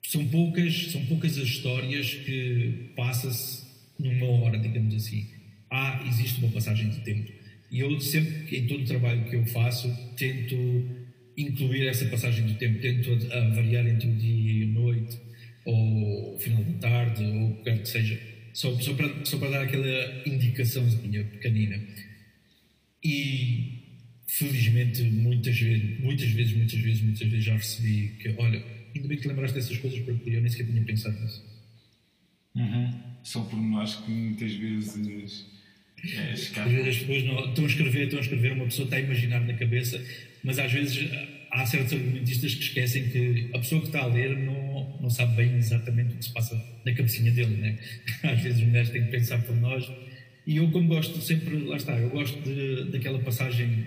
são, 0.03 0.27
poucas, 0.29 0.93
são 0.93 1.05
poucas 1.07 1.37
as 1.37 1.45
histórias 1.45 2.15
que 2.15 2.93
passa-se 2.95 3.67
numa 3.99 4.27
hora, 4.27 4.59
digamos 4.59 4.95
assim. 4.95 5.27
Há, 5.71 6.05
existe 6.07 6.39
uma 6.41 6.53
passagem 6.53 6.89
de 6.91 7.01
tempo. 7.01 7.33
E 7.71 7.81
eu 7.81 8.01
sempre, 8.01 8.57
em 8.57 8.67
todo 8.67 8.83
o 8.83 8.87
trabalho 8.87 9.29
que 9.29 9.37
eu 9.37 9.45
faço, 9.47 9.93
tento 10.17 10.57
incluir 11.37 11.87
essa 11.87 12.07
passagem 12.07 12.47
do 12.47 12.55
tempo, 12.55 12.81
tento 12.81 13.11
a 13.33 13.41
variar 13.51 13.87
entre 13.87 14.09
o 14.09 14.15
dia 14.15 14.53
e 14.53 14.63
a 14.63 14.67
noite, 14.67 15.19
ou 15.65 16.35
o 16.35 16.39
final 16.39 16.63
da 16.65 16.79
tarde, 16.79 17.25
ou 17.25 17.51
o 17.51 17.57
que 17.57 17.65
quer 17.65 17.79
que 17.83 17.89
seja 17.89 18.19
só, 18.53 18.79
só, 18.81 18.95
para, 18.95 19.25
só 19.25 19.39
para 19.39 19.51
dar 19.51 19.63
aquela 19.63 20.23
indicaçãozinha 20.27 21.25
pequenina. 21.25 21.79
E 23.05 23.77
felizmente 24.27 25.03
muitas 25.03 25.59
vezes, 25.59 26.01
muitas 26.01 26.29
vezes, 26.31 26.57
muitas 26.57 26.81
vezes, 26.81 27.03
muitas 27.03 27.29
vezes 27.29 27.45
já 27.45 27.55
recebi 27.55 28.17
que, 28.21 28.35
olha, 28.39 28.65
ainda 28.95 29.09
bem 29.09 29.19
que 29.19 29.29
lembraste 29.29 29.55
dessas 29.55 29.77
coisas 29.79 30.01
porque 30.01 30.31
eu 30.31 30.41
nem 30.41 30.51
sequer 30.51 30.67
tinha 30.67 30.83
pensado 30.83 31.21
nisso. 31.21 31.45
Uhum. 32.55 33.01
São 33.23 33.45
pormenores 33.47 33.97
que 33.97 34.11
muitas 34.11 34.53
vezes 34.53 35.47
é, 36.03 36.33
as 36.33 36.49
pessoas 36.49 37.25
não, 37.25 37.49
estão 37.49 37.65
a 37.65 37.69
escrever, 37.69 38.05
estão 38.05 38.19
a 38.19 38.23
escrever, 38.23 38.53
uma 38.53 38.65
pessoa 38.67 38.85
está 38.85 38.97
a 38.97 39.01
imaginar 39.01 39.41
na 39.41 39.55
cabeça, 39.55 40.03
mas 40.47 40.61
às 40.61 40.73
vezes 40.73 41.11
há 41.51 41.67
certos 41.67 41.93
argumentistas 41.93 42.55
que 42.55 42.63
esquecem 42.63 43.09
que 43.09 43.51
a 43.53 43.59
pessoa 43.59 43.81
que 43.81 43.89
está 43.89 44.03
a 44.03 44.07
ler 44.07 44.39
não, 44.39 44.99
não 45.01 45.11
sabe 45.11 45.35
bem 45.35 45.57
exatamente 45.57 46.15
o 46.15 46.19
que 46.19 46.25
se 46.25 46.33
passa 46.33 46.55
na 46.85 46.93
cabecinha 46.95 47.33
dele, 47.33 47.57
né? 47.57 47.77
Às 48.23 48.41
vezes 48.41 48.61
as 48.61 48.67
mulheres 48.67 48.91
têm 48.91 49.05
que 49.05 49.11
pensar 49.11 49.43
por 49.43 49.57
nós. 49.57 49.91
E 50.47 50.59
eu, 50.59 50.71
como 50.71 50.87
gosto 50.87 51.21
sempre, 51.21 51.57
lá 51.65 51.77
está, 51.77 51.99
eu 51.99 52.11
gosto 52.11 52.41
de, 52.43 52.93
daquela 52.93 53.19
passagem, 53.19 53.87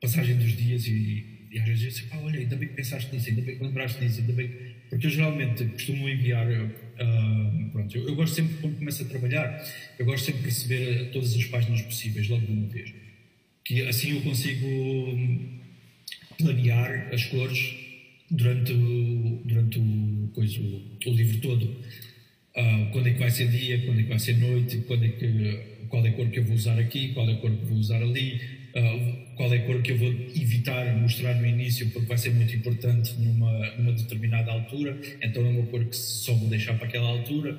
passagem 0.00 0.36
dos 0.36 0.56
dias 0.56 0.86
e, 0.86 1.48
e 1.50 1.58
às 1.58 1.66
vezes 1.66 1.84
eu 1.84 1.90
sei, 1.90 2.06
pá, 2.06 2.18
olha, 2.18 2.38
ainda 2.38 2.54
bem 2.54 2.68
que 2.68 2.74
pensaste 2.74 3.12
nisso, 3.12 3.30
ainda 3.30 3.42
bem 3.42 3.56
que 3.56 3.64
lembraste 3.64 4.00
nisso, 4.00 4.20
ainda 4.20 4.32
bem 4.32 4.48
que... 4.48 4.74
Porque 4.90 5.06
eu 5.06 5.10
geralmente 5.10 5.64
costumo 5.64 6.08
enviar, 6.08 6.46
uh, 6.48 7.70
pronto, 7.72 7.96
eu, 7.96 8.06
eu, 8.06 8.14
gosto 8.14 8.36
sempre, 8.36 8.54
quando 8.60 8.78
começo 8.78 9.02
a 9.02 9.06
trabalhar, 9.06 9.64
eu 9.98 10.06
gosto 10.06 10.26
sempre 10.26 10.42
de 10.42 10.46
receber 10.46 11.10
todas 11.10 11.34
as 11.34 11.44
páginas 11.46 11.82
possíveis, 11.82 12.28
logo 12.28 12.46
de 12.46 12.52
uma 12.52 12.68
vez. 12.68 12.94
Que 13.64 13.82
assim 13.82 14.14
eu 14.14 14.20
consigo 14.20 14.68
planear 16.38 17.08
as 17.12 17.24
cores 17.26 17.74
durante 18.30 18.72
o, 18.72 19.42
durante 19.44 19.78
o, 19.78 20.30
coisa, 20.34 20.60
o, 20.60 21.10
o 21.10 21.12
livro 21.12 21.38
todo. 21.40 21.64
Uh, 22.56 22.90
quando 22.92 23.08
é 23.08 23.12
que 23.12 23.18
vai 23.18 23.30
ser 23.30 23.48
dia, 23.48 23.80
quando 23.84 24.00
é 24.00 24.02
que 24.04 24.08
vai 24.08 24.18
ser 24.18 24.38
noite, 24.38 24.78
quando 24.86 25.04
é 25.04 25.08
que, 25.08 25.60
qual 25.88 26.04
é 26.06 26.08
a 26.08 26.12
cor 26.12 26.28
que 26.28 26.38
eu 26.38 26.44
vou 26.44 26.54
usar 26.54 26.78
aqui, 26.78 27.12
qual 27.12 27.28
é 27.28 27.32
a 27.32 27.36
cor 27.36 27.50
que 27.50 27.64
vou 27.64 27.78
usar 27.78 28.00
ali, 28.00 28.40
uh, 28.76 29.34
qual 29.36 29.52
é 29.52 29.56
a 29.56 29.66
cor 29.66 29.82
que 29.82 29.92
eu 29.92 29.98
vou 29.98 30.08
evitar 30.08 30.96
mostrar 30.96 31.34
no 31.34 31.46
início 31.46 31.90
porque 31.90 32.06
vai 32.06 32.16
ser 32.16 32.30
muito 32.30 32.54
importante 32.54 33.12
numa, 33.18 33.70
numa 33.76 33.92
determinada 33.92 34.52
altura, 34.52 34.96
então 35.20 35.44
é 35.44 35.48
uma 35.48 35.66
cor 35.66 35.84
que 35.84 35.96
só 35.96 36.32
vou 36.34 36.48
deixar 36.48 36.74
para 36.74 36.86
aquela 36.86 37.08
altura. 37.08 37.58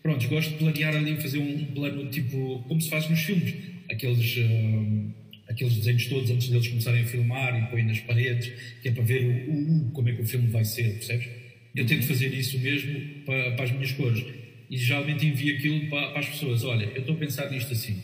Pronto, 0.00 0.28
gosto 0.28 0.52
de 0.52 0.58
planear 0.58 0.94
ali, 0.94 1.16
fazer 1.16 1.38
um 1.38 1.64
plano 1.66 2.08
tipo 2.08 2.64
como 2.68 2.80
se 2.80 2.88
faz 2.88 3.08
nos 3.10 3.20
filmes, 3.20 3.52
aqueles. 3.90 4.36
Uh, 4.36 5.25
aqueles 5.48 5.76
desenhos 5.76 6.06
todos 6.06 6.30
antes 6.30 6.48
deles 6.48 6.68
começarem 6.68 7.02
a 7.02 7.06
filmar 7.06 7.58
e 7.58 7.70
põe 7.70 7.82
nas 7.82 8.00
paredes, 8.00 8.52
que 8.82 8.88
é 8.88 8.92
para 8.92 9.02
ver 9.02 9.48
o, 9.48 9.86
o, 9.86 9.90
como 9.90 10.08
é 10.08 10.12
que 10.12 10.22
o 10.22 10.26
filme 10.26 10.48
vai 10.48 10.64
ser, 10.64 10.94
percebes? 10.94 11.28
Eu 11.74 11.86
tento 11.86 12.06
fazer 12.06 12.32
isso 12.32 12.58
mesmo 12.58 13.24
para, 13.24 13.52
para 13.52 13.64
as 13.64 13.72
minhas 13.72 13.92
cores. 13.92 14.24
E 14.68 14.76
geralmente 14.76 15.26
envio 15.26 15.56
aquilo 15.56 15.88
para, 15.88 16.10
para 16.10 16.20
as 16.20 16.28
pessoas: 16.28 16.64
olha, 16.64 16.84
eu 16.84 17.00
estou 17.00 17.14
a 17.14 17.18
pensar 17.18 17.50
nisto 17.50 17.72
assim. 17.72 18.02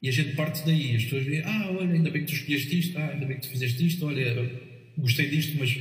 E 0.00 0.08
a 0.08 0.12
gente 0.12 0.34
parte 0.34 0.64
daí, 0.64 0.94
as 0.94 1.04
pessoas 1.04 1.24
veem: 1.24 1.42
ah, 1.44 1.70
olha, 1.70 1.92
ainda 1.92 2.10
bem 2.10 2.24
que 2.24 2.32
tu 2.32 2.34
escolheste 2.34 2.78
isto, 2.78 2.98
ah, 2.98 3.08
ainda 3.08 3.26
bem 3.26 3.36
que 3.36 3.42
tu 3.42 3.50
fizeste 3.50 3.86
isto, 3.86 4.06
olha, 4.06 4.50
gostei 4.98 5.28
disto, 5.28 5.56
mas 5.58 5.76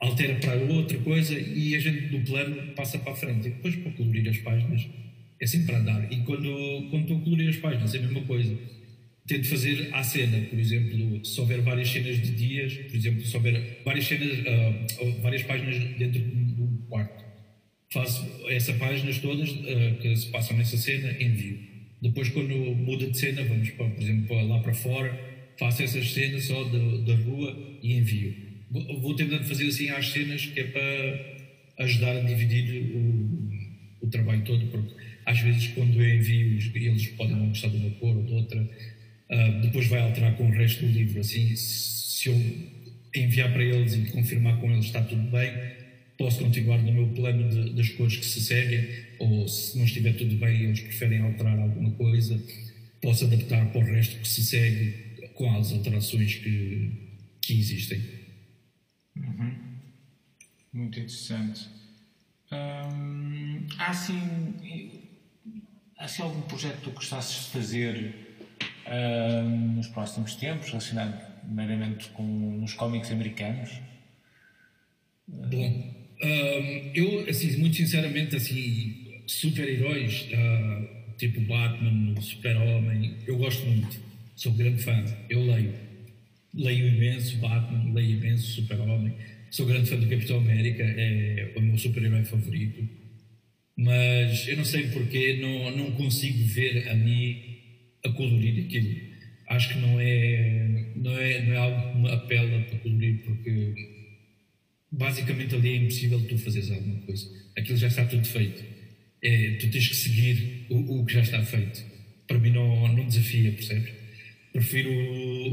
altera 0.00 0.34
para 0.36 0.56
outra 0.56 0.98
coisa 0.98 1.38
e 1.38 1.74
a 1.74 1.78
gente 1.78 2.08
do 2.08 2.20
plano 2.20 2.72
passa 2.74 2.98
para 2.98 3.12
a 3.12 3.16
frente. 3.16 3.48
E 3.48 3.50
depois 3.50 3.76
para 3.76 3.92
colorir 3.92 4.28
as 4.28 4.38
páginas 4.38 4.86
é 5.40 5.46
sempre 5.46 5.68
para 5.68 5.78
andar. 5.78 6.12
E 6.12 6.16
quando, 6.24 6.88
quando 6.90 7.02
estou 7.02 7.18
a 7.18 7.20
colorir 7.20 7.48
as 7.48 7.56
páginas 7.56 7.94
é 7.94 7.98
a 7.98 8.02
mesma 8.02 8.22
coisa 8.22 8.58
tento 9.26 9.48
fazer 9.48 9.88
à 9.92 10.02
cena, 10.02 10.40
por 10.48 10.58
exemplo, 10.58 11.24
se 11.24 11.40
houver 11.40 11.60
várias 11.60 11.88
cenas 11.88 12.20
de 12.20 12.30
dias, 12.32 12.74
por 12.74 12.96
exemplo, 12.96 13.24
se 13.24 13.36
houver 13.36 13.80
várias 13.84 14.06
cenas, 14.06 14.38
uh, 14.38 15.20
várias 15.20 15.42
páginas 15.42 15.76
dentro 15.98 16.20
do 16.20 16.86
quarto, 16.88 17.24
faço 17.92 18.26
essas 18.48 18.76
páginas 18.76 19.18
todas 19.18 19.50
uh, 19.50 19.96
que 20.00 20.16
se 20.16 20.26
passam 20.28 20.56
nessa 20.56 20.76
cena, 20.76 21.10
envio. 21.22 21.58
Depois, 22.02 22.30
quando 22.30 22.54
muda 22.54 23.06
de 23.06 23.18
cena, 23.18 23.44
vamos, 23.44 23.70
para, 23.70 23.88
por 23.88 24.02
exemplo, 24.02 24.48
lá 24.48 24.58
para 24.60 24.72
fora, 24.72 25.30
faço 25.58 25.82
essas 25.82 26.10
cenas 26.10 26.44
só 26.44 26.64
da, 26.64 27.14
rua 27.14 27.78
e 27.82 27.94
envio. 27.94 28.34
Vou, 28.70 29.00
vou 29.00 29.14
tentando 29.14 29.44
fazer 29.44 29.66
assim 29.66 29.90
às 29.90 30.08
cenas, 30.08 30.46
que 30.46 30.60
é 30.60 30.64
para 30.64 31.84
ajudar 31.84 32.16
a 32.16 32.20
dividir 32.20 32.82
o, 32.94 33.50
o 34.00 34.06
trabalho 34.08 34.42
todo, 34.44 34.66
porque 34.68 34.94
às 35.26 35.38
vezes 35.40 35.68
quando 35.68 36.00
eu 36.02 36.16
envio, 36.16 36.58
eles 36.74 37.08
podem 37.08 37.36
não 37.36 37.48
gostar 37.48 37.68
de 37.68 37.76
uma 37.76 37.90
cor 37.90 38.16
ou 38.16 38.22
de 38.24 38.32
outra, 38.32 38.68
Uh, 39.30 39.60
depois 39.60 39.86
vai 39.86 40.00
alterar 40.00 40.36
com 40.36 40.48
o 40.48 40.50
resto 40.50 40.84
do 40.84 40.90
livro. 40.90 41.20
Assim, 41.20 41.54
se 41.54 42.28
eu 42.28 42.34
enviar 43.14 43.52
para 43.52 43.64
eles 43.64 43.94
e 43.94 44.10
confirmar 44.10 44.60
com 44.60 44.70
eles 44.70 44.86
está 44.86 45.02
tudo 45.02 45.22
bem, 45.30 45.52
posso 46.18 46.40
continuar 46.40 46.78
no 46.78 46.92
meu 46.92 47.08
plano 47.08 47.48
de, 47.48 47.74
das 47.74 47.88
cores 47.90 48.16
que 48.16 48.26
se 48.26 48.40
seguem, 48.40 48.86
ou 49.18 49.48
se 49.48 49.78
não 49.78 49.84
estiver 49.84 50.12
tudo 50.14 50.34
bem 50.36 50.60
e 50.60 50.64
eles 50.64 50.80
preferem 50.80 51.20
alterar 51.20 51.58
alguma 51.58 51.90
coisa, 51.92 52.40
posso 53.00 53.24
adaptar 53.24 53.70
para 53.72 53.80
o 53.80 53.84
resto 53.84 54.18
que 54.18 54.28
se 54.28 54.42
segue 54.42 55.10
com 55.34 55.50
as 55.56 55.72
alterações 55.72 56.34
que, 56.34 56.92
que 57.40 57.58
existem. 57.58 58.02
Uhum. 59.16 59.54
Muito 60.72 61.00
interessante. 61.00 61.68
Hum, 62.52 63.66
há, 63.78 63.90
assim, 63.90 64.20
há 65.96 66.04
assim 66.04 66.22
algum 66.22 66.42
projeto 66.42 66.80
que 66.80 66.90
gostasses 66.90 67.46
de 67.46 67.50
fazer 67.52 68.14
nos 69.42 69.88
próximos 69.88 70.34
tempos, 70.34 70.68
relacionado 70.68 71.30
meramente 71.48 72.08
com 72.10 72.62
os 72.62 72.74
cómics 72.74 73.10
americanos? 73.10 73.70
Bom, 75.26 75.94
uh, 76.22 76.90
eu, 76.94 77.28
assim, 77.28 77.56
muito 77.58 77.76
sinceramente, 77.76 78.36
assim, 78.36 79.22
super-heróis, 79.26 80.28
uh, 80.32 81.16
tipo 81.16 81.40
Batman, 81.42 82.20
Super-Homem, 82.20 83.16
eu 83.26 83.38
gosto 83.38 83.64
muito, 83.66 84.00
sou 84.34 84.52
grande 84.52 84.82
fã, 84.82 85.04
eu 85.28 85.44
leio. 85.44 85.74
Leio 86.52 86.88
imenso 86.88 87.36
Batman, 87.36 87.92
leio 87.94 88.18
imenso 88.18 88.44
Super-Homem, 88.60 89.14
sou 89.50 89.66
grande 89.66 89.88
fã 89.88 89.96
do 89.96 90.08
Capitão 90.08 90.38
América, 90.38 90.82
é 90.82 91.52
o 91.56 91.60
meu 91.60 91.78
super-herói 91.78 92.24
favorito. 92.24 92.88
Mas 93.76 94.48
eu 94.48 94.56
não 94.56 94.64
sei 94.64 94.88
porque 94.88 95.38
não, 95.40 95.76
não 95.76 95.92
consigo 95.92 96.44
ver 96.44 96.88
a 96.88 96.94
mim 96.94 97.49
a 98.04 98.08
colorir 98.10 98.64
aquilo. 98.64 99.10
Acho 99.48 99.72
que 99.72 99.78
não 99.78 100.00
é, 100.00 100.92
não 100.96 101.18
é, 101.18 101.42
não 101.46 101.52
é 101.52 101.56
algo 101.56 101.92
que 101.92 101.98
me 101.98 102.10
apela 102.10 102.62
para 102.62 102.78
colorir, 102.78 103.24
porque 103.24 103.74
basicamente 104.92 105.54
ali 105.54 105.68
é 105.70 105.76
impossível 105.76 106.20
tu 106.26 106.38
fazeres 106.38 106.70
alguma 106.70 107.00
coisa. 107.02 107.26
Aquilo 107.56 107.76
já 107.76 107.88
está 107.88 108.04
tudo 108.04 108.26
feito. 108.26 108.62
É, 109.22 109.58
tu 109.60 109.70
tens 109.70 109.88
que 109.88 109.94
seguir 109.96 110.66
o, 110.70 111.00
o, 111.00 111.04
que 111.04 111.14
já 111.14 111.20
está 111.20 111.42
feito. 111.42 111.84
Para 112.26 112.38
mim 112.38 112.50
não, 112.50 112.88
não 112.94 113.06
desafia, 113.06 113.52
percebes? 113.52 113.92
Prefiro 114.52 114.90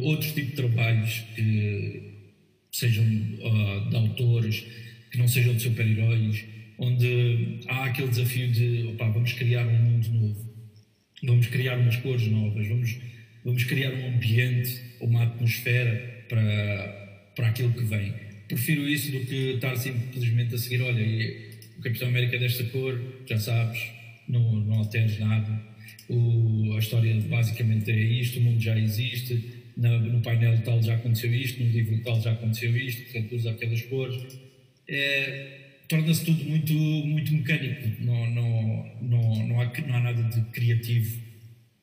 outros 0.04 0.32
tipos 0.32 0.52
de 0.52 0.56
trabalhos 0.56 1.26
que 1.36 2.18
sejam 2.72 3.04
uh, 3.06 3.90
de 3.90 3.96
autores, 3.96 4.66
que 5.12 5.18
não 5.18 5.28
sejam 5.28 5.56
de 5.56 5.64
super-heróis, 5.64 6.46
onde 6.78 7.60
há 7.68 7.86
aquele 7.86 8.10
desafio 8.10 8.52
de 8.52 8.88
opa, 8.90 9.10
vamos 9.10 9.34
criar 9.34 9.66
um 9.66 9.78
mundo 9.78 10.10
novo, 10.10 10.47
vamos 11.23 11.47
criar 11.47 11.77
umas 11.77 11.95
cores 11.97 12.27
novas, 12.27 12.67
vamos, 12.67 12.97
vamos 13.43 13.63
criar 13.63 13.93
um 13.93 14.08
ambiente, 14.08 14.82
uma 14.99 15.23
atmosfera 15.23 16.25
para, 16.30 17.32
para 17.36 17.47
aquilo 17.47 17.73
que 17.73 17.84
vem. 17.84 18.13
Prefiro 18.47 18.88
isso 18.88 19.12
do 19.12 19.19
que 19.25 19.53
estar 19.56 19.75
simplesmente 19.75 20.56
a 20.56 20.58
seguir, 20.58 20.82
olha, 20.82 21.03
o 21.77 21.82
Capitão 21.82 22.08
América 22.08 22.36
é 22.36 22.39
desta 22.39 22.63
cor, 22.65 22.99
já 23.25 23.38
sabes, 23.38 23.80
não, 24.27 24.56
não 24.56 24.80
alteres 24.80 25.19
nada. 25.19 25.62
O, 26.10 26.73
a 26.75 26.80
história 26.80 27.13
basicamente 27.21 27.91
é 27.91 27.99
isto, 27.99 28.39
o 28.39 28.41
mundo 28.41 28.62
já 28.62 28.77
existe, 28.80 29.58
no, 29.75 29.99
no 29.99 30.21
painel 30.21 30.58
tal 30.63 30.82
já 30.82 30.95
aconteceu 30.95 31.34
isto, 31.34 31.62
no 31.62 31.69
livro 31.69 32.01
tal 32.03 32.21
já 32.21 32.32
aconteceu 32.32 32.75
isto, 32.75 33.03
portanto 33.03 33.36
usa 33.36 33.51
aquelas 33.51 33.82
cores. 33.84 34.39
É, 34.88 35.66
Torna-se 35.88 36.26
tudo 36.26 36.43
muito, 36.43 36.73
muito 36.73 37.34
mecânico, 37.34 38.04
não, 38.04 38.30
não, 38.32 38.97
não, 39.02 39.47
não, 39.47 39.62
há, 39.62 39.71
não 39.88 39.95
há 39.95 40.00
nada 40.02 40.23
de 40.23 40.41
criativo. 40.52 41.21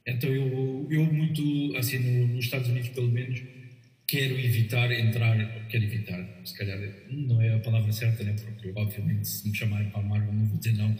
Então 0.07 0.29
eu, 0.31 0.87
eu 0.91 1.05
muito, 1.13 1.75
assim, 1.77 1.99
no, 1.99 2.29
nos 2.29 2.45
Estados 2.45 2.69
Unidos 2.69 2.91
pelo 2.91 3.11
menos, 3.11 3.43
quero 4.07 4.39
evitar 4.39 4.93
entrar, 4.93 5.67
quero 5.69 5.85
evitar, 5.85 6.41
se 6.45 6.57
calhar 6.57 6.79
não 7.11 7.41
é 7.41 7.55
a 7.55 7.59
palavra 7.61 7.91
certa, 7.91 8.23
né? 8.23 8.35
porque 8.39 8.73
obviamente 8.75 9.27
se 9.27 9.49
me 9.49 9.57
chamarem 9.57 9.89
para 9.89 10.01
a 10.01 10.03
Marvel 10.03 10.33
não 10.33 10.47
vou 10.47 10.59
dizer 10.59 10.77
não, 10.77 10.95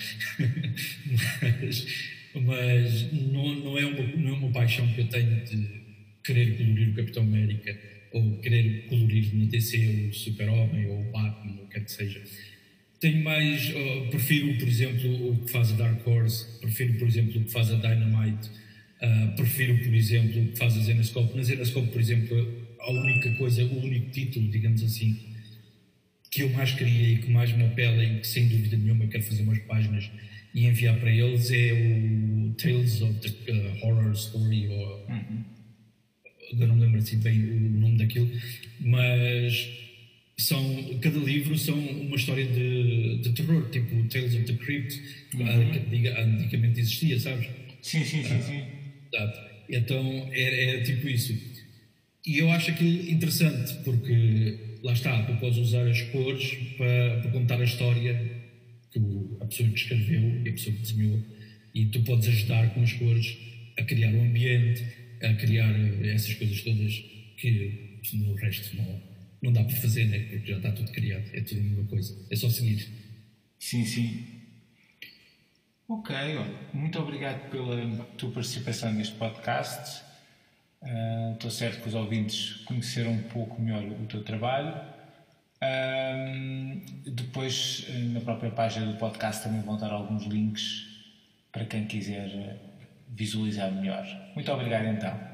mas, 1.61 1.87
mas 2.35 3.13
não, 3.13 3.55
não, 3.57 3.79
é 3.79 3.85
uma, 3.85 4.17
não 4.17 4.29
é 4.31 4.33
uma 4.33 4.51
paixão 4.53 4.87
que 4.95 5.03
eu 5.03 5.09
tenho 5.09 5.45
de 5.45 5.85
querer 6.25 6.57
colorir 6.57 6.89
o 6.89 6.95
Capitão 6.95 7.23
América 7.23 7.79
ou 8.13 8.39
querer 8.39 8.87
colorir 8.87 9.35
no 9.35 9.47
DC 9.47 10.09
o 10.09 10.15
Super-Homem 10.15 10.87
ou 10.87 11.01
o 11.01 11.13
Batman, 11.13 11.59
ou 11.59 11.65
o 11.65 11.69
que 11.69 11.75
quer 11.75 11.85
que 11.85 11.93
seja. 11.93 12.23
Tenho 13.05 13.23
mais, 13.23 13.69
uh, 13.69 14.09
prefiro, 14.09 14.55
por 14.59 14.67
exemplo, 14.67 15.31
o 15.31 15.37
que 15.45 15.53
faz 15.53 15.73
a 15.73 15.77
Dark 15.77 16.09
Horse, 16.09 16.59
prefiro, 16.59 16.95
por 16.95 17.07
exemplo, 17.07 17.39
o 17.39 17.45
que 17.45 17.51
faz 17.51 17.71
a 17.71 17.75
Dynamite, 17.75 18.49
uh, 18.49 19.37
prefiro, 19.37 19.77
por 19.77 19.95
exemplo, 19.95 20.41
o 20.41 20.47
que 20.47 20.57
faz 20.57 20.75
a 20.75 20.81
Zenoscope. 20.81 21.37
Na 21.37 21.43
Zenoscope, 21.43 21.89
por 21.89 22.01
exemplo, 22.01 22.67
a 22.81 22.91
única 22.93 23.31
coisa, 23.35 23.63
o 23.63 23.85
único 23.85 24.11
título, 24.11 24.51
digamos 24.51 24.83
assim, 24.83 25.19
que 26.31 26.45
eu 26.45 26.49
mais 26.55 26.73
queria 26.73 27.11
e 27.11 27.19
que 27.19 27.31
mais 27.31 27.53
me 27.53 27.67
apela 27.67 28.03
e 28.03 28.21
que 28.21 28.27
sem 28.27 28.49
dúvida 28.49 28.79
nenhuma 28.79 29.07
quero 29.07 29.23
fazer 29.23 29.43
umas 29.43 29.59
páginas 29.59 30.11
e 30.55 30.65
enviar 30.65 30.99
para 30.99 31.11
eles 31.11 31.51
é 31.51 31.75
o 31.75 32.55
Tales 32.55 33.03
of 33.03 33.21
the 33.21 33.53
uh, 33.53 33.87
Horror 33.87 34.13
Story 34.13 34.69
ou 34.69 35.07
uhum 35.11 35.45
agora 36.55 36.69
não 36.69 36.77
me 36.77 36.83
lembro 36.83 36.99
assim 37.01 37.19
bem 37.19 37.43
o 37.43 37.81
nome 37.81 37.99
daquilo, 37.99 38.31
mas 38.81 39.84
são, 40.45 40.99
cada 41.01 41.19
livro 41.19 41.57
são 41.57 41.79
uma 41.79 42.17
história 42.17 42.45
de, 42.45 43.19
de 43.19 43.33
terror, 43.33 43.69
tipo 43.71 44.03
Tales 44.09 44.35
of 44.35 44.45
the 44.45 44.53
Crypt, 44.55 45.01
uhum. 45.35 45.91
que 45.91 46.09
antigamente 46.09 46.81
existia, 46.81 47.19
sabes? 47.19 47.49
Sim, 47.81 48.05
sim, 48.05 48.23
sim. 48.23 48.43
sim. 48.43 48.63
Ah, 49.17 49.51
então 49.71 50.29
é, 50.33 50.77
é 50.77 50.81
tipo 50.83 51.09
isso. 51.09 51.33
E 52.27 52.39
eu 52.39 52.51
acho 52.51 52.71
aquilo 52.71 53.11
interessante 53.11 53.75
porque 53.85 54.79
lá 54.83 54.93
está, 54.93 55.23
tu 55.23 55.35
podes 55.37 55.59
usar 55.59 55.87
as 55.89 56.03
cores 56.03 56.55
para, 56.77 57.21
para 57.21 57.31
contar 57.31 57.61
a 57.61 57.65
história 57.65 58.15
que 58.93 59.01
a 59.41 59.47
pessoa 59.47 59.69
que 59.71 59.79
escreveu 59.79 60.43
e 60.45 60.49
a 60.49 60.53
pessoa 60.53 60.77
que 60.77 60.83
desenhou, 60.83 61.23
e 61.75 61.87
tu 61.87 62.03
podes 62.03 62.29
ajudar 62.29 62.73
com 62.75 62.83
as 62.83 62.93
cores 62.93 63.37
a 63.79 63.83
criar 63.83 64.13
um 64.13 64.25
ambiente, 64.25 64.85
a 65.23 65.33
criar 65.35 65.75
essas 66.05 66.35
coisas 66.35 66.61
todas 66.61 67.03
que 67.39 67.73
no 68.13 68.35
resto 68.35 68.77
não, 68.77 69.14
não 69.45 69.53
dá 69.53 69.63
para 69.63 69.77
fazer, 69.77 70.07
né? 70.07 70.19
porque 70.21 70.53
já 70.53 70.57
está 70.57 70.73
tudo 70.73 70.91
criado, 70.91 71.25
é 71.35 71.41
tudo 71.43 71.61
a 71.61 71.65
mesma 71.65 71.85
coisa, 71.85 72.17
é 72.31 72.37
só 72.37 72.49
seguir. 72.49 72.89
Sim, 73.59 73.85
sim. 73.85 74.27
Ok, 75.87 76.17
muito 76.73 76.99
obrigado 76.99 77.51
pela 77.51 78.05
tua 78.17 78.31
participação 78.31 78.93
neste 78.95 79.15
podcast. 79.17 80.03
Uh, 80.81 81.35
estou 81.35 81.51
certo 81.51 81.83
que 81.83 81.89
os 81.89 81.95
ouvintes 81.95 82.55
conheceram 82.65 83.13
um 83.13 83.23
pouco 83.25 83.61
melhor 83.61 83.85
o 83.85 84.07
teu 84.07 84.25
trabalho. 84.25 84.75
Uh, 85.63 87.11
depois, 87.11 87.87
na 88.13 88.21
própria 88.21 88.51
página 88.51 88.87
do 88.87 88.99
podcast, 88.99 89.45
também 89.45 89.61
vão 89.61 89.77
dar 89.77 89.93
alguns 89.93 90.25
links 90.25 90.87
para 91.53 91.67
quem 91.67 91.87
quiser 91.87 92.59
visualizar 93.09 93.71
melhor. 93.71 94.07
Muito 94.35 94.51
obrigado 94.51 94.87
então. 94.87 95.34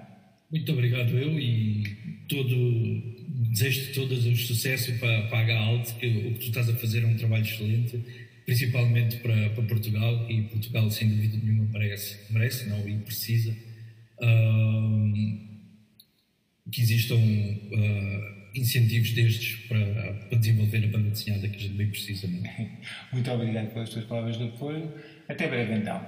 Muito 0.50 0.72
obrigado 0.72 1.16
eu 1.16 1.38
e 1.38 1.84
todo 2.28 3.20
desejo-te 3.50 3.92
todos 3.92 4.26
os 4.26 4.46
sucessos 4.46 4.98
para, 4.98 5.22
para 5.28 5.38
a 5.38 5.44
Galt, 5.44 5.92
que 5.98 6.06
o 6.06 6.34
que 6.34 6.40
tu 6.40 6.46
estás 6.48 6.68
a 6.68 6.74
fazer 6.74 7.02
é 7.02 7.06
um 7.06 7.16
trabalho 7.16 7.44
excelente, 7.44 8.04
principalmente 8.44 9.16
para, 9.18 9.50
para 9.50 9.62
Portugal, 9.64 10.30
e 10.30 10.42
Portugal 10.42 10.90
sem 10.90 11.08
dúvida 11.08 11.36
nenhuma 11.36 11.68
merece, 11.72 12.32
merece 12.32 12.68
não, 12.68 12.88
e 12.88 12.98
precisa 12.98 13.56
uh, 14.20 15.12
que 16.70 16.80
existam 16.80 17.16
uh, 17.16 18.40
incentivos 18.54 19.12
destes 19.12 19.56
para, 19.68 20.12
para 20.28 20.38
desenvolver 20.38 20.84
a 20.84 20.88
banda 20.88 21.10
desenhada 21.10 21.48
que 21.48 21.56
a 21.56 21.60
gente 21.60 21.74
bem 21.74 21.90
precisa. 21.90 22.26
Não? 22.26 22.42
Muito 23.12 23.30
obrigado 23.30 23.72
pelas 23.72 23.90
tuas 23.90 24.04
palavras 24.04 24.36
de 24.36 24.44
apoio. 24.44 24.92
Até 25.28 25.48
breve 25.48 25.74
então. 25.74 26.04